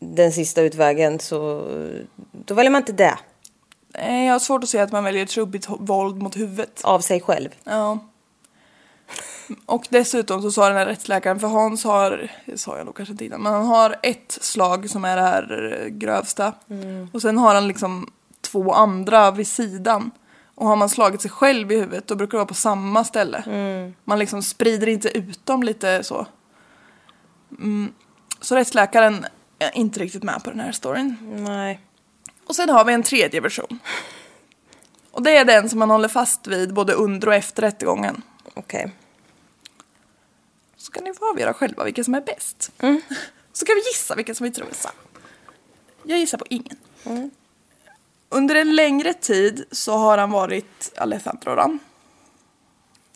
[0.00, 1.62] den sista utvägen så
[2.32, 3.18] då väljer man inte det
[3.98, 6.80] Nej, Jag har svårt att se att man väljer trubbigt våld mot huvudet.
[6.84, 7.48] av sig själv.
[7.64, 7.98] Ja.
[9.66, 13.12] Och dessutom så sa den här rättsläkaren, för Hans har, det sa jag nog kanske
[13.12, 16.52] inte innan, men han har ett slag som är det här grövsta.
[17.12, 20.10] Och sen har han liksom två andra vid sidan.
[20.54, 23.44] Och har man slagit sig själv i huvudet då brukar det vara på samma ställe.
[24.04, 26.26] Man liksom sprider inte ut dem lite så.
[27.58, 27.92] Mm.
[28.40, 29.26] Så rättsläkaren
[29.58, 31.16] är inte riktigt med på den här storyn.
[31.46, 31.80] Nej.
[32.46, 33.78] Och sen har vi en tredje version.
[35.10, 38.22] Och det är den som man håller fast vid både under och efter rättegången.
[38.54, 38.82] Okej.
[38.84, 39.03] Så
[40.94, 42.72] kan ni få avgöra själva vilka som är bäst.
[43.52, 44.92] Så kan vi gissa vilka som vi tror är sann.
[46.02, 46.76] Jag gissar på ingen.
[48.28, 51.78] Under en längre tid så har han varit Alejandro då.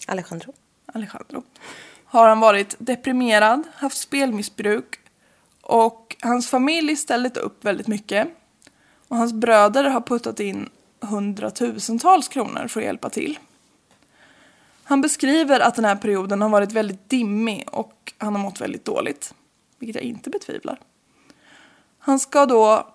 [0.06, 0.52] Alejandro.
[0.86, 1.42] Alejandro.
[2.04, 4.98] Har han varit deprimerad, haft spelmissbruk
[5.60, 8.28] och hans familj ställt upp väldigt mycket.
[9.08, 13.38] Och hans bröder har puttat in hundratusentals kronor för att hjälpa till.
[14.88, 18.84] Han beskriver att den här perioden har varit väldigt dimmig och han har mått väldigt
[18.84, 19.34] dåligt.
[19.78, 20.80] Vilket jag inte betvivlar.
[21.98, 22.86] Han ska då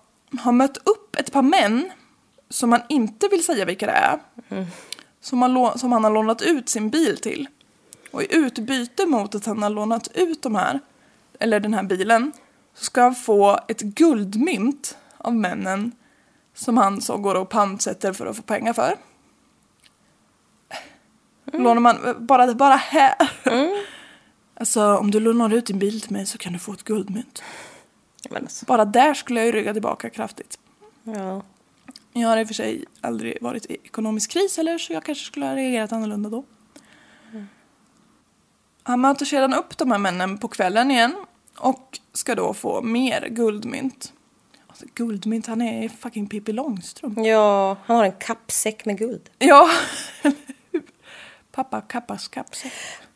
[0.44, 1.90] ha mött upp ett par män
[2.48, 4.18] som han inte vill säga vilka det är.
[5.20, 7.48] Som, han som han har lånat ut sin bil till.
[8.10, 10.80] Och i utbyte mot att han har lånat ut de här,
[11.38, 12.32] eller den här bilen,
[12.74, 15.92] så ska han få ett guldmynt av männen
[16.54, 18.96] som han så går och pantsätter för att få pengar för.
[21.62, 23.14] Lånar man bara, bara här.
[24.56, 27.42] Alltså om du lånar ut din bil till mig så kan du få ett guldmynt.
[28.30, 28.66] Alltså.
[28.66, 30.58] Bara där skulle jag ju rygga tillbaka kraftigt.
[31.04, 31.42] Ja.
[32.12, 35.24] Jag har i och för sig aldrig varit i ekonomisk kris eller så jag kanske
[35.24, 36.44] skulle ha reagerat annorlunda då.
[38.82, 41.14] Han möter sedan upp de här männen på kvällen igen
[41.58, 44.12] och ska då få mer guldmynt.
[44.66, 47.18] Alltså, guldmynt, han är fucking Pippi Långstrump.
[47.18, 49.30] ja, han har en kappsäck med guld.
[49.38, 49.70] Ja,
[51.54, 52.72] Pappa Kappas kappsäck.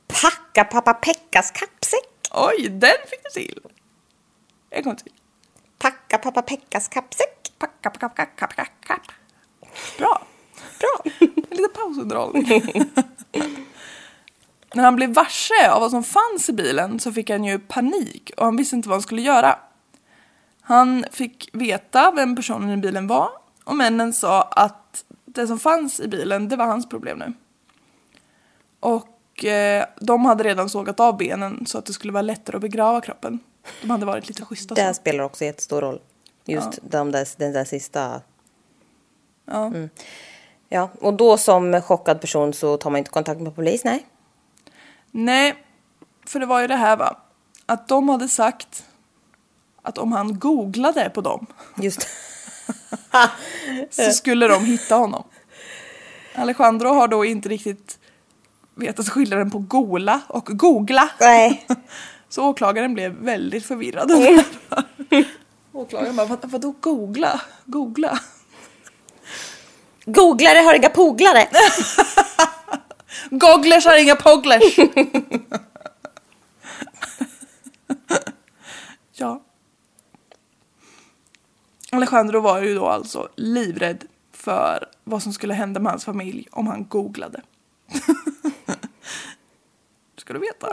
[0.06, 2.08] Packa pappa Pekkas kappsäck.
[2.30, 3.60] Oj, den fick du till!
[4.70, 5.12] En gång till.
[5.78, 7.52] Packa pappa Pekkas kappsäck.
[7.58, 9.02] Packa, packa, packa, kapp, kapp.
[9.98, 10.22] Bra.
[10.80, 11.12] Bra.
[11.50, 12.44] Lite pausunderhållning.
[14.74, 18.30] När han blev varse av vad som fanns i bilen så fick han ju panik
[18.36, 19.58] och han visste inte vad han skulle göra.
[20.60, 23.30] Han fick veta vem personen i bilen var
[23.64, 27.32] och männen sa att det som fanns i bilen, det var hans problem nu.
[28.80, 32.60] Och eh, de hade redan sågat av benen så att det skulle vara lättare att
[32.60, 33.38] begrava kroppen.
[33.80, 35.00] De hade varit lite schyssta Det här så.
[35.00, 36.00] spelar också jättestor roll.
[36.44, 38.20] Just de där, den där sista.
[39.44, 39.72] Ja.
[40.68, 44.06] Ja, och då som chockad person så tar man inte kontakt med polis, nej.
[45.10, 45.64] Nej,
[46.26, 47.16] för det var ju det här va.
[47.66, 48.84] Att de hade sagt
[49.82, 52.08] att om han googlade på dem Just
[53.90, 55.24] så skulle de hitta honom.
[56.34, 57.97] Alejandro har då inte riktigt
[58.78, 61.10] vetat skillnaden på gola och googla.
[61.20, 61.66] Nej.
[62.28, 64.10] Så åklagaren blev väldigt förvirrad.
[65.72, 67.40] åklagaren bara, vad, vadå googla?
[67.64, 68.18] Googla?
[70.04, 71.48] Googlare har inga poglare.
[73.30, 74.78] Gogglers har inga pogglers!
[79.14, 79.42] ja.
[81.92, 86.66] Alejandro var ju då alltså livrädd för vad som skulle hända med hans familj om
[86.66, 87.40] han googlade.
[90.16, 90.68] Ska du veta.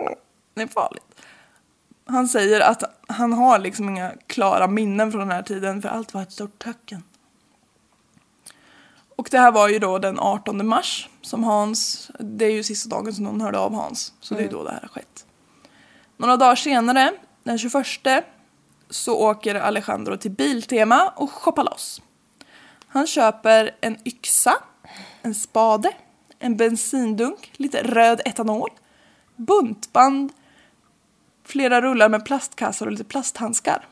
[0.53, 1.21] Det är farligt.
[2.05, 6.13] Han säger att han har liksom inga klara minnen från den här tiden för allt
[6.13, 7.03] var ett stort töcken.
[9.15, 12.89] Och det här var ju då den 18 mars som Hans, det är ju sista
[12.89, 14.13] dagen som någon hörde av Hans.
[14.19, 15.25] Så det är då det här har skett.
[16.17, 18.25] Några dagar senare, den 21,
[18.89, 22.01] så åker Alejandro till Biltema och shoppar loss.
[22.87, 24.53] Han köper en yxa,
[25.21, 25.91] en spade,
[26.45, 28.69] en bensindunk, lite röd etanol,
[29.35, 30.33] buntband,
[31.43, 33.87] flera rullar med plastkassar och lite plasthandskar.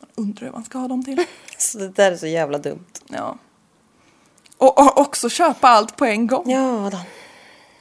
[0.00, 1.24] Man undrar hur man ska ha dem till.
[1.58, 2.86] Så det där är så jävla dumt.
[3.08, 3.38] Ja.
[4.58, 6.50] Och, och också köpa allt på en gång.
[6.50, 6.98] Ja då.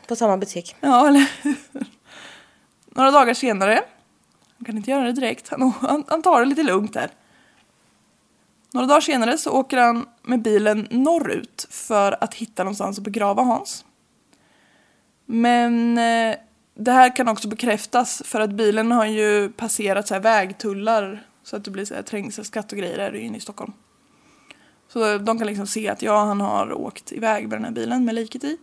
[0.07, 0.75] På samma butik.
[0.79, 1.31] Ja, eller?
[2.85, 3.83] Några dagar senare,
[4.57, 7.11] han kan inte göra det direkt, han, han, han tar det lite lugnt där.
[8.73, 13.43] Några dagar senare så åker han med bilen norrut för att hitta någonstans att begrava
[13.43, 13.85] Hans.
[15.25, 16.35] Men eh,
[16.75, 21.65] det här kan också bekräftas för att bilen har ju passerat så vägtullar så att
[21.65, 23.73] det blir så här trängselskatt och grejer inne i Stockholm.
[24.87, 28.05] Så de kan liksom se att ja, han har åkt iväg med den här bilen
[28.05, 28.57] med liket i.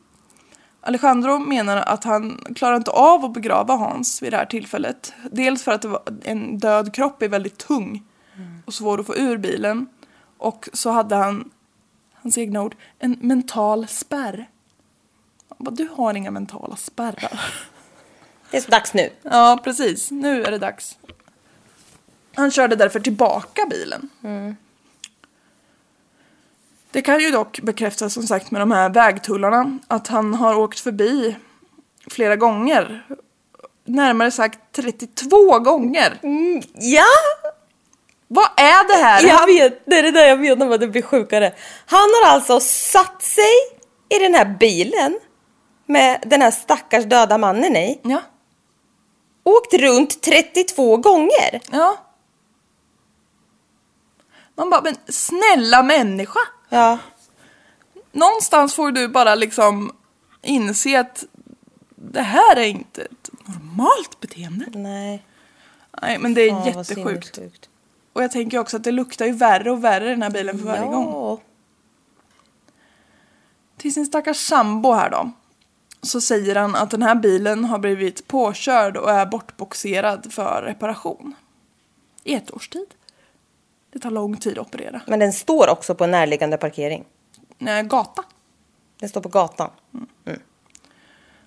[0.81, 5.13] Alejandro menar att han klarar inte av att begrava Hans vid det här tillfället.
[5.31, 5.85] Dels för att
[6.25, 8.03] en död kropp är väldigt tung
[8.65, 9.87] och svår att få ur bilen.
[10.39, 11.51] Och så hade han,
[12.15, 14.51] hans egna ord, en mental spärr.
[15.49, 17.41] Han bara, du har inga mentala spärrar.
[18.51, 19.11] Det är så dags nu.
[19.23, 20.11] Ja, precis.
[20.11, 20.99] Nu är det dags.
[22.35, 24.11] Han körde därför tillbaka bilen.
[26.91, 30.81] Det kan ju dock bekräftas som sagt med de här vägtullarna att han har åkt
[30.81, 31.37] förbi
[32.11, 33.07] flera gånger.
[33.85, 36.19] Närmare sagt 32 gånger.
[36.75, 37.05] Ja!
[38.29, 39.27] Vad är det här?
[39.27, 41.55] Jag vet, det är det där jag menar med att det blir sjukare.
[41.87, 43.55] Han har alltså satt sig
[44.09, 45.19] i den här bilen
[45.87, 48.01] med den här stackars döda mannen i.
[48.03, 48.23] Ja.
[49.45, 51.61] Åkt runt 32 gånger.
[51.71, 51.97] Ja.
[54.55, 56.41] Man bara, men snälla människa.
[56.69, 56.99] Ja.
[58.13, 59.93] Någonstans får du bara liksom
[60.43, 61.25] inse att
[61.97, 64.67] det här är inte ett normalt beteende.
[64.75, 65.25] Nej.
[66.03, 67.69] Nej, men det är Fan, jättesjukt.
[68.13, 70.59] Och jag tänker också att det luktar ju värre och värre i den här bilen
[70.59, 71.05] för varje gång.
[71.05, 71.41] Ja.
[73.77, 75.31] Till sin stackars sambo här då.
[76.03, 81.35] Så säger han att den här bilen har blivit påkörd och är bortboxerad för reparation.
[82.25, 82.95] I ett års tid.
[83.91, 85.01] Det tar lång tid att operera.
[85.07, 87.05] Men den står också på en närliggande parkering.
[87.59, 88.25] Nej, gata.
[89.01, 89.71] Den står på gatan.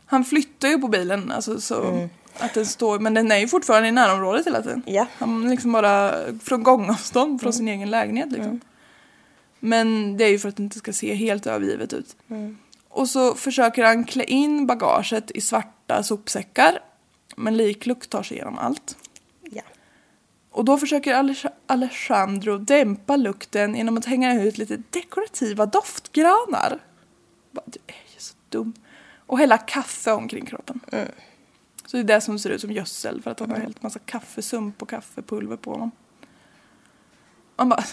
[0.06, 3.90] Han flyttar ju på bilen, alltså så att den står, men den är ju fortfarande
[3.90, 4.84] i närområdet hela tiden.
[4.86, 5.08] Ja.
[5.18, 6.14] Han liksom bara
[6.44, 8.60] från gångavstånd från sin egen lägenhet liksom.
[9.60, 12.16] Men det är ju för att det inte ska se helt övergivet ut.
[12.90, 16.80] Och så försöker han klä in bagaget i svarta sopsäckar.
[17.36, 18.98] Men liklukt tar sig igenom allt.
[19.52, 19.62] Ja.
[20.52, 26.80] Och då försöker Alej- Alejandro dämpa lukten genom att hänga ut lite dekorativa doftgranar.
[27.66, 28.74] Du är ju så dum.
[29.26, 30.80] Och hälla kaffe omkring kroppen.
[31.92, 34.00] Så det är det som ser ut som gödsel för att han har hällt massa
[34.00, 35.92] kaffesump och kaffepulver på honom.
[37.56, 37.84] Man bara,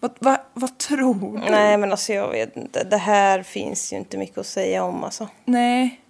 [0.00, 1.50] vad, vad, vad tror du?
[1.50, 2.84] Nej men alltså jag vet inte.
[2.84, 5.28] Det här finns ju inte mycket att säga om alltså.
[5.44, 6.00] Nej.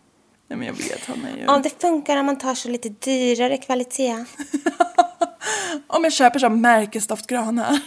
[0.48, 1.46] Nej men jag vet, han är ju...
[1.46, 4.24] Om det funkar om man tar så lite dyrare kvalitet.
[5.86, 7.80] Om jag köper sån märkesdoftgranar.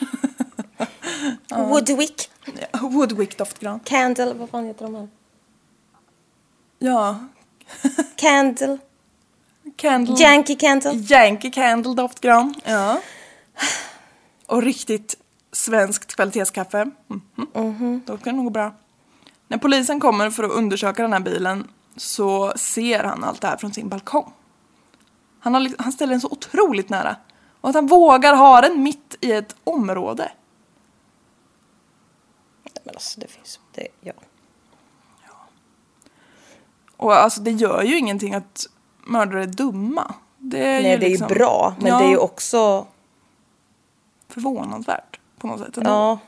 [1.55, 2.29] Woodwick.
[2.81, 3.79] Woodwick doftgran.
[3.79, 4.33] Candle.
[4.33, 5.07] Vad fan heter de här?
[6.79, 7.19] Ja.
[8.15, 8.77] Candle.
[9.75, 10.15] Candle.
[10.15, 10.91] Yankee Candle.
[10.93, 12.55] Yankee Candle doftgran.
[12.65, 13.01] Ja.
[14.47, 15.15] Och riktigt
[15.51, 16.91] svenskt kvalitetskaffe.
[17.53, 18.01] Mhm.
[18.05, 18.73] Då kan det nog gå bra.
[19.47, 23.57] När polisen kommer för att undersöka den här bilen så ser han allt det här
[23.57, 24.33] från sin balkong.
[25.39, 27.15] Han, har, han ställer den så otroligt nära.
[27.61, 30.31] Och att han vågar ha den mitt i ett område.
[32.83, 33.59] Men alltså det finns.
[33.71, 34.13] Det, ja.
[36.97, 38.67] Och alltså det gör ju ingenting att
[39.05, 40.13] mördare är dumma.
[40.37, 41.75] Det är Nej ju det är liksom, ju bra.
[41.79, 42.87] Men ja, det är ju också.
[44.27, 45.77] förvånansvärt på något sätt.
[45.77, 45.89] ändå.
[45.89, 46.19] Ja.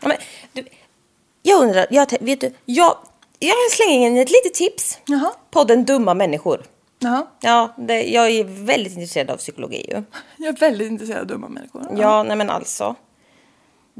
[0.00, 0.16] ja men,
[0.52, 0.64] du,
[1.42, 1.86] jag undrar.
[1.90, 2.96] Jag, vet du, jag,
[3.38, 4.98] jag slänger in ett litet tips.
[5.06, 5.30] Jaha.
[5.50, 6.62] Podden Dumma människor.
[6.98, 7.26] Jaha.
[7.40, 10.02] Ja, det, jag är väldigt intresserad av psykologi ju.
[10.36, 11.88] Jag är väldigt intresserad av dumma människor.
[11.98, 12.96] Ja, nej men alltså.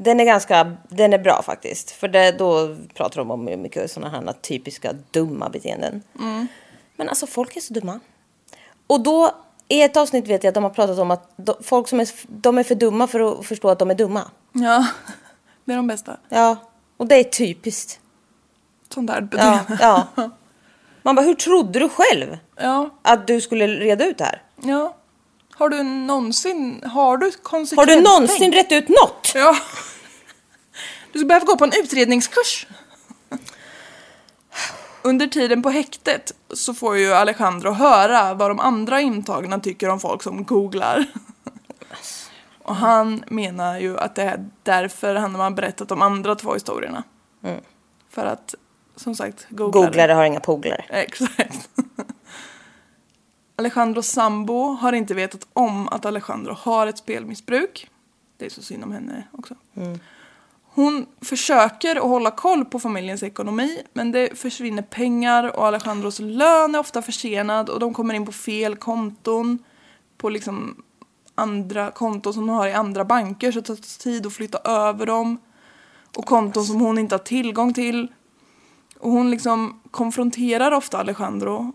[0.00, 1.90] Den är ganska, den är bra faktiskt.
[1.90, 6.02] För det, då pratar de om mycket sådana här typiska dumma beteenden.
[6.96, 8.00] Men alltså folk är så dumma.
[8.86, 9.30] Och då
[9.68, 12.08] I ett avsnitt vet jag att de har pratat om att de, folk som är,
[12.28, 14.30] de är för dumma för att förstå att de är dumma.
[14.52, 14.86] Ja,
[15.64, 16.16] det är de bästa.
[16.28, 16.56] Ja,
[16.96, 18.00] och det är typiskt.
[18.94, 19.78] Sånt där Ja, beteende.
[19.80, 20.06] ja.
[21.02, 22.90] Man bara, hur trodde du själv ja.
[23.02, 24.42] att du skulle reda ut det här?
[24.62, 24.94] ja.
[25.54, 27.98] Har du någonsin, har du Har konsekvenstänk?
[28.04, 29.32] du någonsin rätt ut något?
[29.34, 29.56] Ja.
[31.12, 32.66] Du ska behöva gå på en utredningskurs.
[35.02, 40.00] Under tiden på häktet så får ju Alejandro höra vad de andra intagna tycker om
[40.00, 41.06] folk som googlar.
[42.62, 47.02] Och han menar ju att det är därför han har berättat de andra två historierna.
[48.10, 48.54] För att,
[48.96, 49.86] som sagt, googlare.
[49.86, 50.84] Googlare har inga polare.
[50.88, 51.68] Exakt.
[53.56, 57.90] Alejandros sambo har inte vetat om att Alejandro har ett spelmissbruk.
[58.36, 59.54] Det är så synd om henne också.
[60.78, 66.74] Hon försöker att hålla koll på familjens ekonomi men det försvinner pengar och Alejandros lön
[66.74, 69.58] är ofta försenad och de kommer in på fel konton.
[70.16, 70.82] På liksom
[71.34, 75.06] andra konton som de har i andra banker så det tar tid att flytta över
[75.06, 75.38] dem.
[76.16, 78.12] Och konton som hon inte har tillgång till.
[78.98, 81.72] Och hon liksom konfronterar ofta Alejandro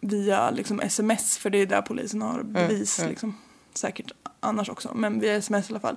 [0.00, 3.04] via liksom sms, för det är där polisen har bevis.
[3.08, 3.38] Liksom.
[3.74, 5.96] Säkert annars också, men via sms i alla fall.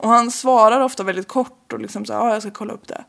[0.00, 3.04] Och han svarar ofta väldigt kort och liksom så ja jag ska kolla upp det.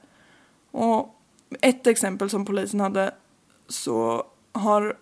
[0.72, 1.22] Och
[1.62, 3.14] ett exempel som polisen hade
[3.68, 4.98] så har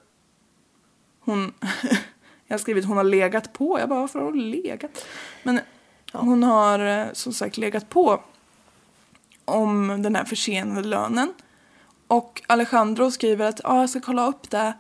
[1.20, 1.54] hon,
[2.48, 5.06] jag har skrivit hon har legat på, jag bara varför har hon legat?
[5.44, 5.60] Men
[6.14, 8.22] hon har eh, som sagt legat på
[9.46, 11.34] om den här försenade lönen.
[12.08, 14.74] Och Alejandro skriver att ah, jag ska kolla upp det.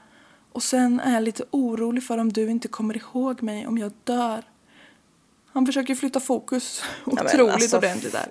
[0.52, 3.92] Och sen är jag lite orolig för om du inte kommer ihåg mig om jag
[4.04, 4.44] dör.
[5.54, 8.28] Han försöker flytta fokus otroligt alltså, ordentligt där.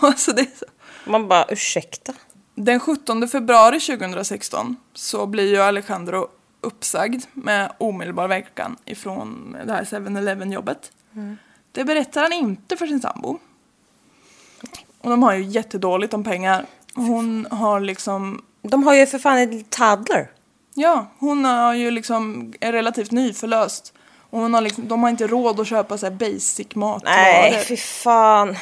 [0.00, 0.64] alltså det så.
[1.04, 2.12] Man bara, ursäkta?
[2.54, 6.28] Den 17 februari 2016 så blir ju Alejandro
[6.60, 10.92] uppsagd med omedelbar verkan ifrån det här 7-Eleven jobbet.
[11.72, 13.38] Det berättar han inte för sin sambo.
[15.00, 16.66] Och de har ju jättedåligt om pengar.
[16.94, 20.30] Hon har liksom, De har ju för fan en toddler.
[20.74, 23.94] ja, hon har ju liksom, är relativt nyförlöst.
[24.30, 27.14] Och hon har liksom, de har inte råd att köpa så här basic matvaror.
[27.14, 28.56] Nej, fy fan.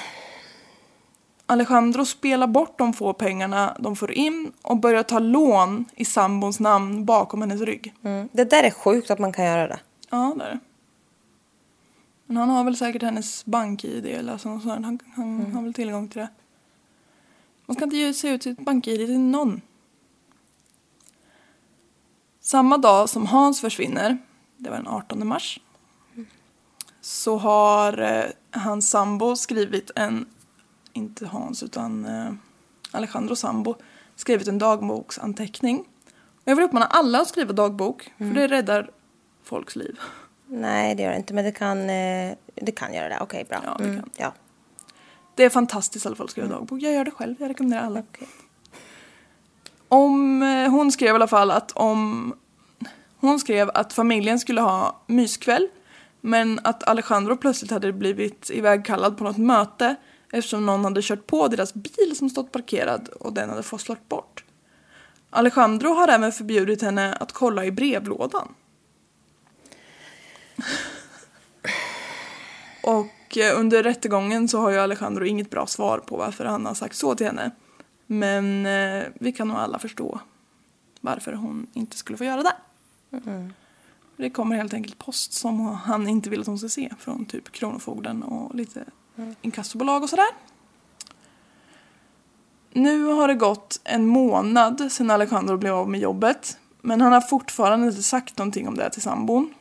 [1.47, 6.61] Alejandro spelar bort de få pengarna de får in och börjar ta lån i sambons
[6.61, 7.95] namn bakom hennes rygg.
[8.03, 8.29] Mm.
[8.33, 9.81] Det där är sjukt att man kan göra det.
[10.11, 10.59] Ja, det är det.
[12.27, 14.65] Men han har väl säkert hennes bank-id eller alltså sånt.
[14.65, 16.29] Han, han har väl tillgång till det.
[17.67, 19.61] Man ska inte ge sig ut sitt bank-id till någon.
[22.41, 24.19] Samma dag som Hans försvinner,
[24.59, 25.61] det var den 18 mars,
[27.01, 30.27] så har eh, hans sambo skrivit en,
[30.93, 32.33] inte Hans utan eh,
[32.93, 33.75] Alejandro sambo,
[34.17, 35.79] skrivit en dagboksanteckning.
[36.19, 38.91] Och jag vill uppmana alla att skriva dagbok, för det räddar
[39.45, 40.01] folks liv.
[40.47, 41.35] Nej, det gör det inte.
[41.35, 43.19] Men det kan, eh, det kan göra det.
[43.21, 43.61] Okej, bra.
[43.65, 44.11] Ja, det kan.
[44.17, 44.33] Ja.
[45.35, 46.83] Det är fantastiskt i alla fall att skriva dagbok.
[46.83, 48.03] Jag gör det själv, jag rekommenderar alla.
[49.89, 52.35] Om, eh, hon skrev i alla fall att om
[53.21, 55.69] hon skrev att familjen skulle ha myskväll
[56.21, 59.97] men att Alejandro plötsligt hade blivit ivägkallad på något möte
[60.33, 64.45] eftersom någon hade kört på deras bil som stått parkerad och den hade forslat bort.
[65.31, 68.55] Alejandro har även förbjudit henne att kolla i brevlådan.
[72.83, 76.75] Och eh, under rättegången så har ju Alejandro inget bra svar på varför han har
[76.75, 77.51] sagt så till henne.
[78.07, 80.21] Men eh, vi kan nog alla förstå
[81.01, 82.57] varför hon inte skulle få göra det.
[84.17, 87.53] Det kommer helt enkelt post som han inte vill att hon ska se från typ
[87.53, 88.85] Kronofogden och lite
[89.43, 90.27] inkassobolag och sådär.
[92.73, 96.59] Nu har det gått en månad sedan Alejandro blev av med jobbet.
[96.83, 99.55] Men han har fortfarande inte sagt någonting om det till sambon.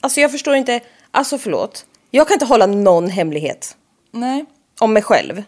[0.00, 0.80] Alltså jag förstår inte.
[1.10, 1.86] Alltså förlåt.
[2.10, 3.76] Jag kan inte hålla någon hemlighet.
[4.10, 4.44] Nej,
[4.80, 5.38] Om mig själv.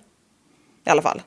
[0.85, 1.23] I alla fall.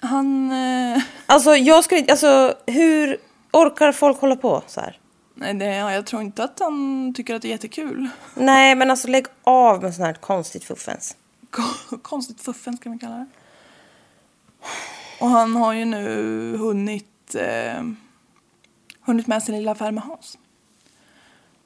[0.00, 0.52] han...
[0.52, 3.16] Eh, Alltså jag skulle inte, alltså hur
[3.52, 4.98] orkar folk hålla på så här?
[5.34, 8.08] Nej, det, ja, jag tror inte att han tycker att det är jättekul.
[8.34, 11.16] Nej men alltså lägg av med sån här konstigt fuffens.
[11.50, 13.26] Ko- Konstigt fuffen ska man kalla det.
[15.20, 17.82] Och han har ju nu hunnit, eh,
[19.00, 20.38] hunnit med sin lilla affär med Hans.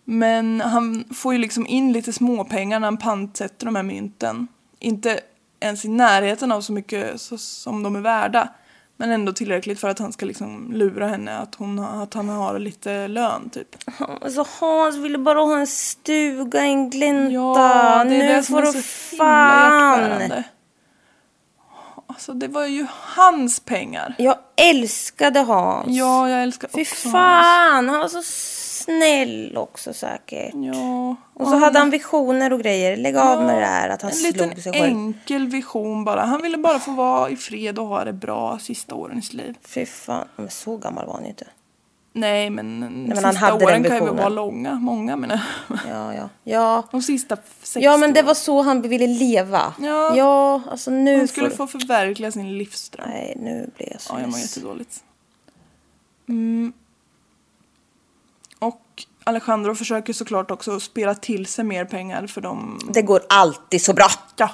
[0.05, 4.49] Men han får ju liksom in lite småpengar när han pantsätter de här mynten.
[4.79, 5.21] Inte
[5.61, 8.49] ens i närheten av så mycket så, som de är värda.
[8.97, 12.59] Men ändå tillräckligt för att han ska liksom lura henne att, hon, att han har
[12.59, 13.69] lite lön typ.
[13.99, 17.33] Alltså Hans ville bara ha en stuga, en glänta.
[17.33, 18.79] Ja, det är nu det som får är du så
[19.11, 20.43] himla fan.
[22.07, 24.15] Alltså det var ju hans pengar.
[24.19, 25.87] Jag älskade Hans.
[25.97, 27.13] Ja, jag älskar Fy också Hans.
[27.13, 28.23] fan, han var så
[28.87, 30.55] snäll också säkert.
[30.55, 31.17] Ja.
[31.35, 32.97] Och så hade han visioner och grejer.
[32.97, 34.85] Lägg av med det här att han en slog sig själv.
[34.85, 36.25] enkel vision bara.
[36.25, 39.35] Han ville bara få vara i fred och ha det bra sista åren i sitt
[39.35, 39.57] liv.
[39.63, 41.47] Fy fan, men så gammal var han ju inte.
[42.13, 44.75] Nej men, men sista han hade åren kan ju vara långa.
[44.75, 45.41] Många menar.
[45.89, 46.29] Ja, ja.
[46.45, 49.75] Ja, De sista 60 ja men det var så han ville leva.
[49.79, 50.17] Ja.
[50.17, 51.67] ja alltså nu Han skulle får...
[51.67, 53.09] få förverkliga sin livsdröm.
[53.09, 55.05] Nej, nu blir jag så Ja, jag mår jättedåligt.
[56.29, 56.73] Mm.
[59.27, 62.79] Alejandro försöker såklart också spela till sig mer pengar för de...
[62.91, 64.07] Det går alltid så bra.
[64.37, 64.51] Ja.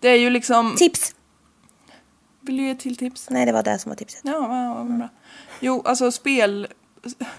[0.00, 0.74] Det är ju liksom...
[0.76, 1.14] Tips!
[2.40, 3.30] Vill du ge till tips?
[3.30, 4.20] Nej, det var det som var tipset.
[4.24, 4.40] Ja,
[4.76, 5.08] vad, bra.
[5.60, 6.68] Jo, alltså spel...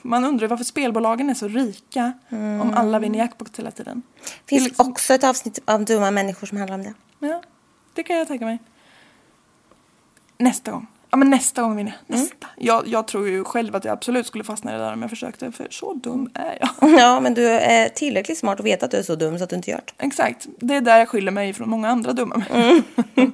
[0.02, 2.14] Man undrar varför spelbolagen är så rika
[2.62, 4.02] om alla vinner jackpot hela tiden.
[4.46, 6.94] finns Det liksom- också ett avsnitt av Dumma människor som handlar om det.
[7.20, 7.42] Ja,
[7.94, 8.60] det kan jag tänka mig.
[10.38, 10.88] Nästa gång.
[11.16, 12.18] Ja, men nästa gång vinner jag.
[12.18, 12.48] Nästa.
[12.58, 15.10] Jag, jag tror ju själv att jag absolut skulle fastna i det där om jag
[15.10, 16.90] försökte, för så dum är jag.
[17.00, 19.50] Ja, men du är tillräckligt smart och vet att du är så dum så att
[19.50, 20.06] du inte gör det.
[20.06, 20.48] Exakt.
[20.60, 22.84] Det är där jag skiljer mig från många andra dumma människor.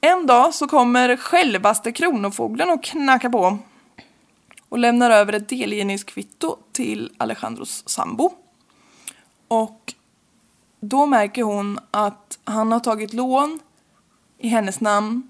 [0.00, 3.58] En dag så kommer självaste Kronofogden och knackar på
[4.68, 8.30] och lämnar över ett delgivningskvitto till Alejandros sambo.
[9.48, 9.94] Och
[10.80, 13.58] då märker hon att han har tagit lån
[14.38, 15.28] i hennes namn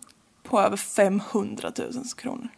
[0.48, 2.48] på över 500 000 kronor.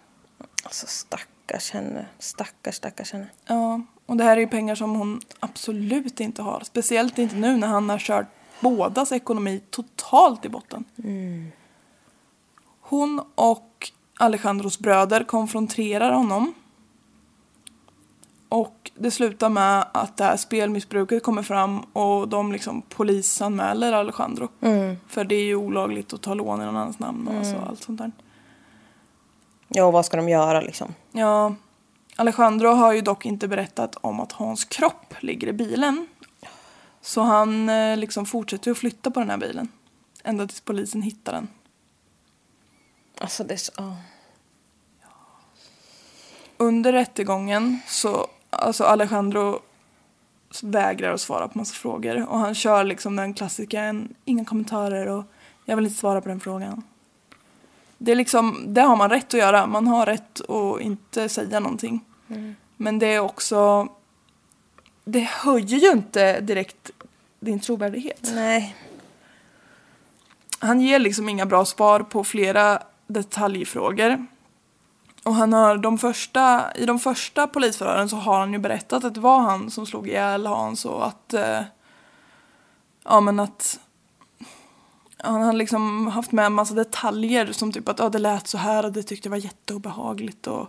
[0.63, 2.07] Alltså stackars henne.
[2.19, 3.27] Stackars, stackars henne.
[3.47, 6.63] Ja, och det här är ju pengar som hon absolut inte har.
[6.65, 8.27] Speciellt inte nu när han har kört
[8.61, 10.85] bådas ekonomi totalt i botten.
[12.81, 16.55] Hon och Alejandros bröder konfronterar honom.
[18.51, 24.49] Och det slutar med att det här spelmissbruket kommer fram och de liksom polisanmäler Alejandro.
[25.09, 27.83] För det är ju olagligt att ta lån i någon annans namn och alltså allt
[27.83, 28.13] sånt där.
[29.69, 30.95] Ja, och vad ska de göra liksom?
[31.13, 31.55] Ja,
[32.17, 36.07] Alejandro har ju dock inte berättat om att Hans kropp ligger i bilen.
[37.01, 39.69] Så han eh, liksom fortsätter att flytta på den här bilen.
[40.25, 41.49] Ända tills polisen hittar den.
[43.21, 43.73] Alltså det är så...
[46.57, 49.61] Under rättegången så, alltså Alejandro
[50.63, 52.29] vägrar att svara på massa frågor.
[52.29, 55.25] Och han kör liksom den klassiken, inga kommentarer och
[55.65, 56.83] jag vill inte svara på den frågan.
[57.99, 59.67] Det är liksom, det har man rätt att göra.
[59.67, 62.05] Man har rätt att inte säga någonting.
[62.77, 63.89] Men det är också,
[65.05, 66.91] det höjer ju inte direkt
[67.41, 68.31] din trovärdighet.
[68.35, 68.77] Nej.
[70.59, 74.27] Han ger liksom inga bra svar på flera detaljfrågor.
[75.25, 79.15] Och han har de första, i de första polisförhören så har han ju berättat att
[79.15, 81.63] det var han som slog ihjäl Hans och att, eh,
[83.05, 83.81] ja men att
[85.19, 88.59] han har liksom haft med en massa detaljer som typ att ja, det lät så
[88.59, 90.69] här och det tyckte jag var jätteobehagligt och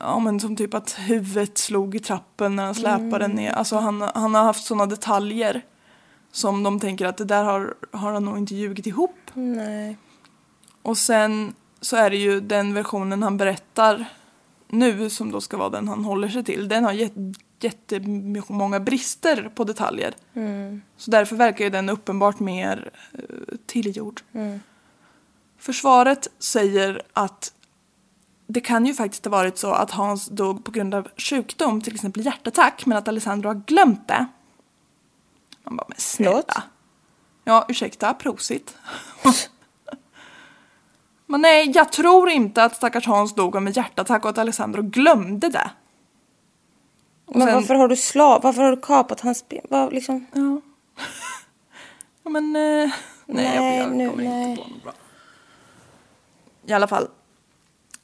[0.00, 3.52] ja men som typ att huvudet slog i trappen när han släpade ner.
[3.52, 5.62] Alltså han, han har haft sådana detaljer
[6.32, 9.16] som de tänker att det där har, har han nog inte ljugit ihop.
[9.34, 9.96] Nej.
[10.82, 11.54] Och sen
[11.84, 14.04] så är det ju den versionen han berättar
[14.68, 16.68] nu som då ska vara den han håller sig till.
[16.68, 20.14] Den har jät- jättemånga brister på detaljer.
[20.96, 24.20] Så därför verkar ju den uppenbart mer uh, tillgjord.
[25.58, 27.52] Försvaret säger att
[28.46, 31.94] det kan ju faktiskt ha varit så att Hans dog på grund av sjukdom, till
[31.94, 34.26] exempel hjärtattack, men att Alessandro har glömt det.
[35.64, 36.62] Man bara, men snälla.
[37.44, 38.76] Ja, ursäkta, prosit.
[41.26, 44.82] Men nej, jag tror inte att stackars Hans dog av en hjärtattack och att Alessandro
[44.82, 45.70] glömde det.
[47.26, 48.42] Men sen- varför har du slav?
[48.42, 49.60] Varför har du kapat hans ben?
[49.70, 50.26] Vad liksom?
[50.32, 50.40] Ja.
[52.24, 52.90] ja men, eh, nej,
[53.26, 54.50] Nej, jag, jag nu- kommer nej.
[54.50, 54.92] inte på något bra.
[56.66, 57.08] I alla fall.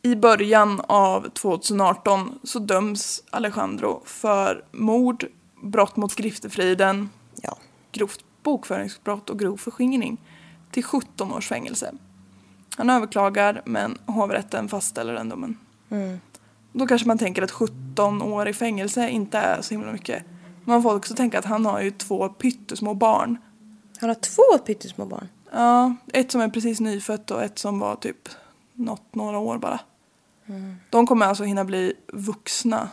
[0.02, 5.24] I början av 2018 så döms Alejandro för mord,
[5.62, 7.10] brott mot griftefriden,
[7.42, 7.56] Ja.
[7.92, 10.16] grovt bokföringsbrott och grov förskingring
[10.70, 11.94] till 17 års fängelse.
[12.76, 15.58] Han överklagar men hovrätten fastställer den domen.
[16.72, 20.22] Då kanske man tänker att 17 år i fängelse inte är så himla mycket.
[20.64, 23.38] Man får också tänka att han har ju två pyttesmå barn.
[24.00, 25.28] Han har två pyttesmå barn.
[25.52, 28.28] Ja, ett som är precis nyfött och ett som var typ
[28.72, 29.80] något, några år bara.
[30.90, 32.88] De kommer alltså hinna bli vuxna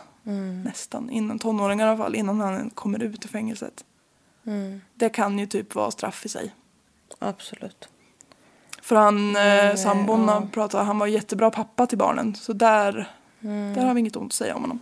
[0.64, 3.84] nästan, innan tonåringar i alla fall, innan han kommer ut ur fängelset.
[4.94, 6.54] Det kan ju typ vara straff i sig.
[7.18, 7.88] Absolut.
[8.88, 12.34] För han, eh, sambon har pratat, han var jättebra pappa till barnen.
[12.34, 13.10] Så där,
[13.74, 14.80] där har vi inget ont att säga om honom.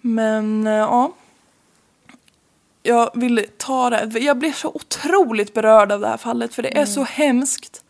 [0.00, 1.12] Men eh, ja.
[2.82, 4.18] Jag ville ta det.
[4.18, 6.54] Jag blev så otroligt berörd av det här fallet.
[6.54, 7.82] För det är så hemskt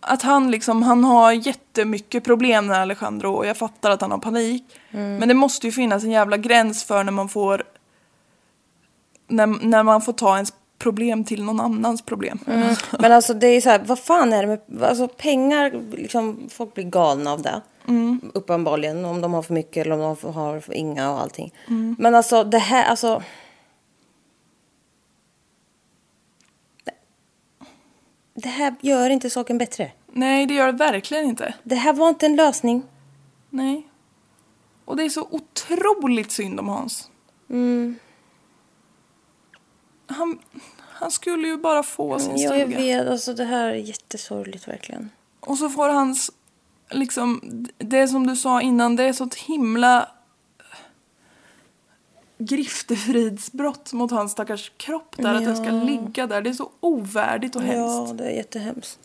[0.00, 4.18] Att han liksom, han har jättemycket problem med Alejandro och jag fattar att han har
[4.18, 4.64] panik.
[4.90, 7.62] Men det måste ju finnas en jävla gräns för när man får
[9.28, 10.52] när, när man får ta ens
[10.84, 12.38] problem till någon annans problem.
[12.98, 15.82] Men alltså det är så här, vad fan är det med alltså, pengar?
[15.90, 17.60] Liksom, folk blir galna av det.
[18.34, 21.54] Uppenbarligen, om de har för mycket eller om de har för inga och allting.
[21.98, 23.22] Men alltså det här, alltså.
[28.34, 29.92] Det här gör inte saken bättre.
[30.12, 31.54] Nej, det gör det verkligen inte.
[31.62, 32.82] Det här var inte en lösning.
[33.50, 33.88] Nej.
[34.84, 37.10] Och det är så otroligt synd om Hans.
[40.06, 40.38] Han,
[41.04, 42.58] han skulle ju bara få sin Ja, stuga.
[42.58, 43.08] jag vet.
[43.08, 45.10] Alltså det här är jättesorgligt verkligen.
[45.40, 46.30] Och så får hans,
[46.90, 47.40] liksom,
[47.78, 50.08] det som du sa innan, det är så ett himla
[52.38, 56.42] griftefridsbrott mot hans stackars kropp där, att den ska ligga där.
[56.42, 58.08] Det är så ovärdigt och hemskt.
[58.08, 58.98] Ja, det är jättehemskt.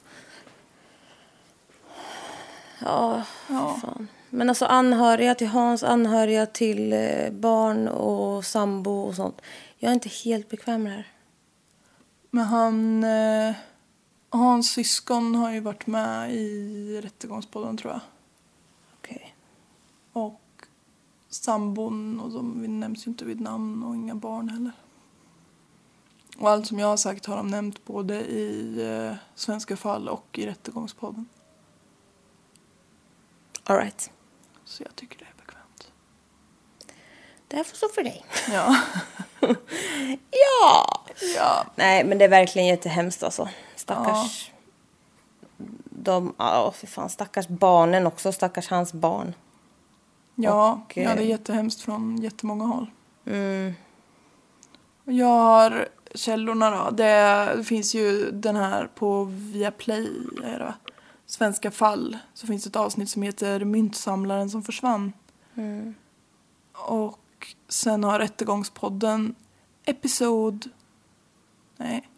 [2.79, 3.77] Ja, Ja.
[3.81, 4.07] fan.
[4.29, 9.41] Men alltså anhöriga till Hans, anhöriga till eh, barn och sambo och sånt.
[9.77, 11.07] Jag är inte helt bekväm med det här.
[12.29, 13.55] Men han, eh,
[14.29, 18.01] hans syskon har ju varit med i Rättegångspodden tror jag.
[18.97, 19.35] Okej.
[20.13, 20.41] Och
[21.29, 24.71] sambon och de nämns ju inte vid namn och inga barn heller.
[26.37, 30.39] Och allt som jag har sagt har de nämnt både i eh, Svenska fall och
[30.39, 31.25] i Rättegångspodden.
[33.63, 34.11] All right.
[34.65, 35.38] Så jag tycker det.
[37.49, 38.25] Det här får stå för dig.
[38.51, 38.75] Ja.
[40.31, 41.03] Ja!
[41.35, 41.65] ja.
[41.75, 43.49] Nej, men det är verkligen jättehemskt alltså.
[43.75, 44.51] Stackars...
[45.83, 48.31] De, ja, för fan, stackars barnen också.
[48.31, 49.33] Stackars hans barn.
[50.35, 52.91] Ja, Och, ja, det är eh, jättehemskt från jättemånga håll.
[53.25, 53.73] Mm.
[55.03, 56.91] Jag har källorna då.
[56.91, 60.09] Det finns ju den här på Viaplay,
[60.43, 60.73] är det va?
[61.25, 62.17] Svenska fall.
[62.33, 65.13] Så finns ett avsnitt som heter Myntsamlaren som försvann.
[66.73, 67.19] Och
[67.67, 69.35] sen har Rättegångspodden
[69.85, 70.69] episod...
[71.77, 72.09] Nej.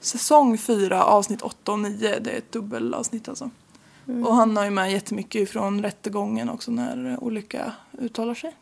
[0.00, 2.18] Säsong 4, avsnitt 8 och 9.
[2.20, 3.50] Det är ett dubbelavsnitt alltså.
[4.26, 8.56] Och han har ju med jättemycket ifrån rättegången också när olika uttalar sig.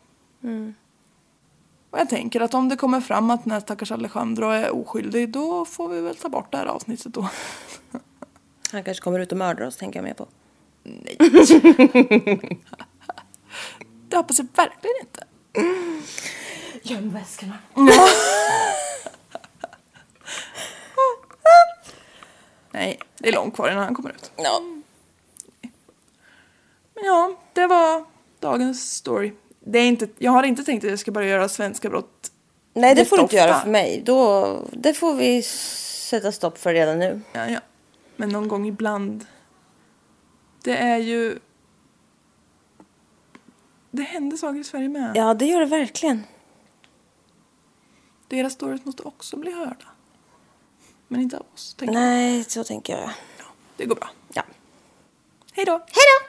[1.89, 5.31] Och jag tänker att om det kommer fram att den här stackars Alejandro är oskyldig
[5.31, 7.21] då får vi väl ta bort det här avsnittet då.
[8.71, 10.27] Han kanske kommer ut och mördar oss, tänker jag mer på.
[10.83, 11.17] Nej.
[14.09, 15.14] det hoppas jag verkligen inte.
[16.83, 17.57] Göm väskorna.
[22.71, 24.31] Nej, det är långt kvar innan han kommer ut.
[24.35, 24.61] Ja.
[26.93, 28.05] Men ja, det var
[28.39, 29.33] dagens story.
[29.59, 32.31] Det är inte, jag har inte tänkt att jag ska börja göra svenska brott
[32.77, 34.01] Nej, det får du inte göra för mig.
[34.05, 37.21] Då, det får vi sätta stopp för redan nu.
[37.33, 37.59] Ja, ja.
[38.15, 39.25] Men någon gång ibland.
[40.63, 41.39] Det är ju...
[43.95, 45.11] Det händer saker i Sverige med.
[45.15, 46.23] Ja, det gör det verkligen.
[48.27, 49.85] Deras stories måste också bli hörda.
[51.07, 52.01] Men inte av oss, tänker jag.
[52.01, 53.09] Nej, så tänker jag.
[53.37, 53.45] Ja,
[53.77, 54.09] det går bra.
[54.33, 54.43] Ja.
[55.53, 55.71] Hej då!
[55.71, 56.25] Hej då!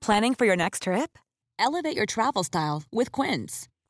[0.00, 1.18] Planning for your next trip?
[1.58, 3.68] Elevate your travel style with Quince.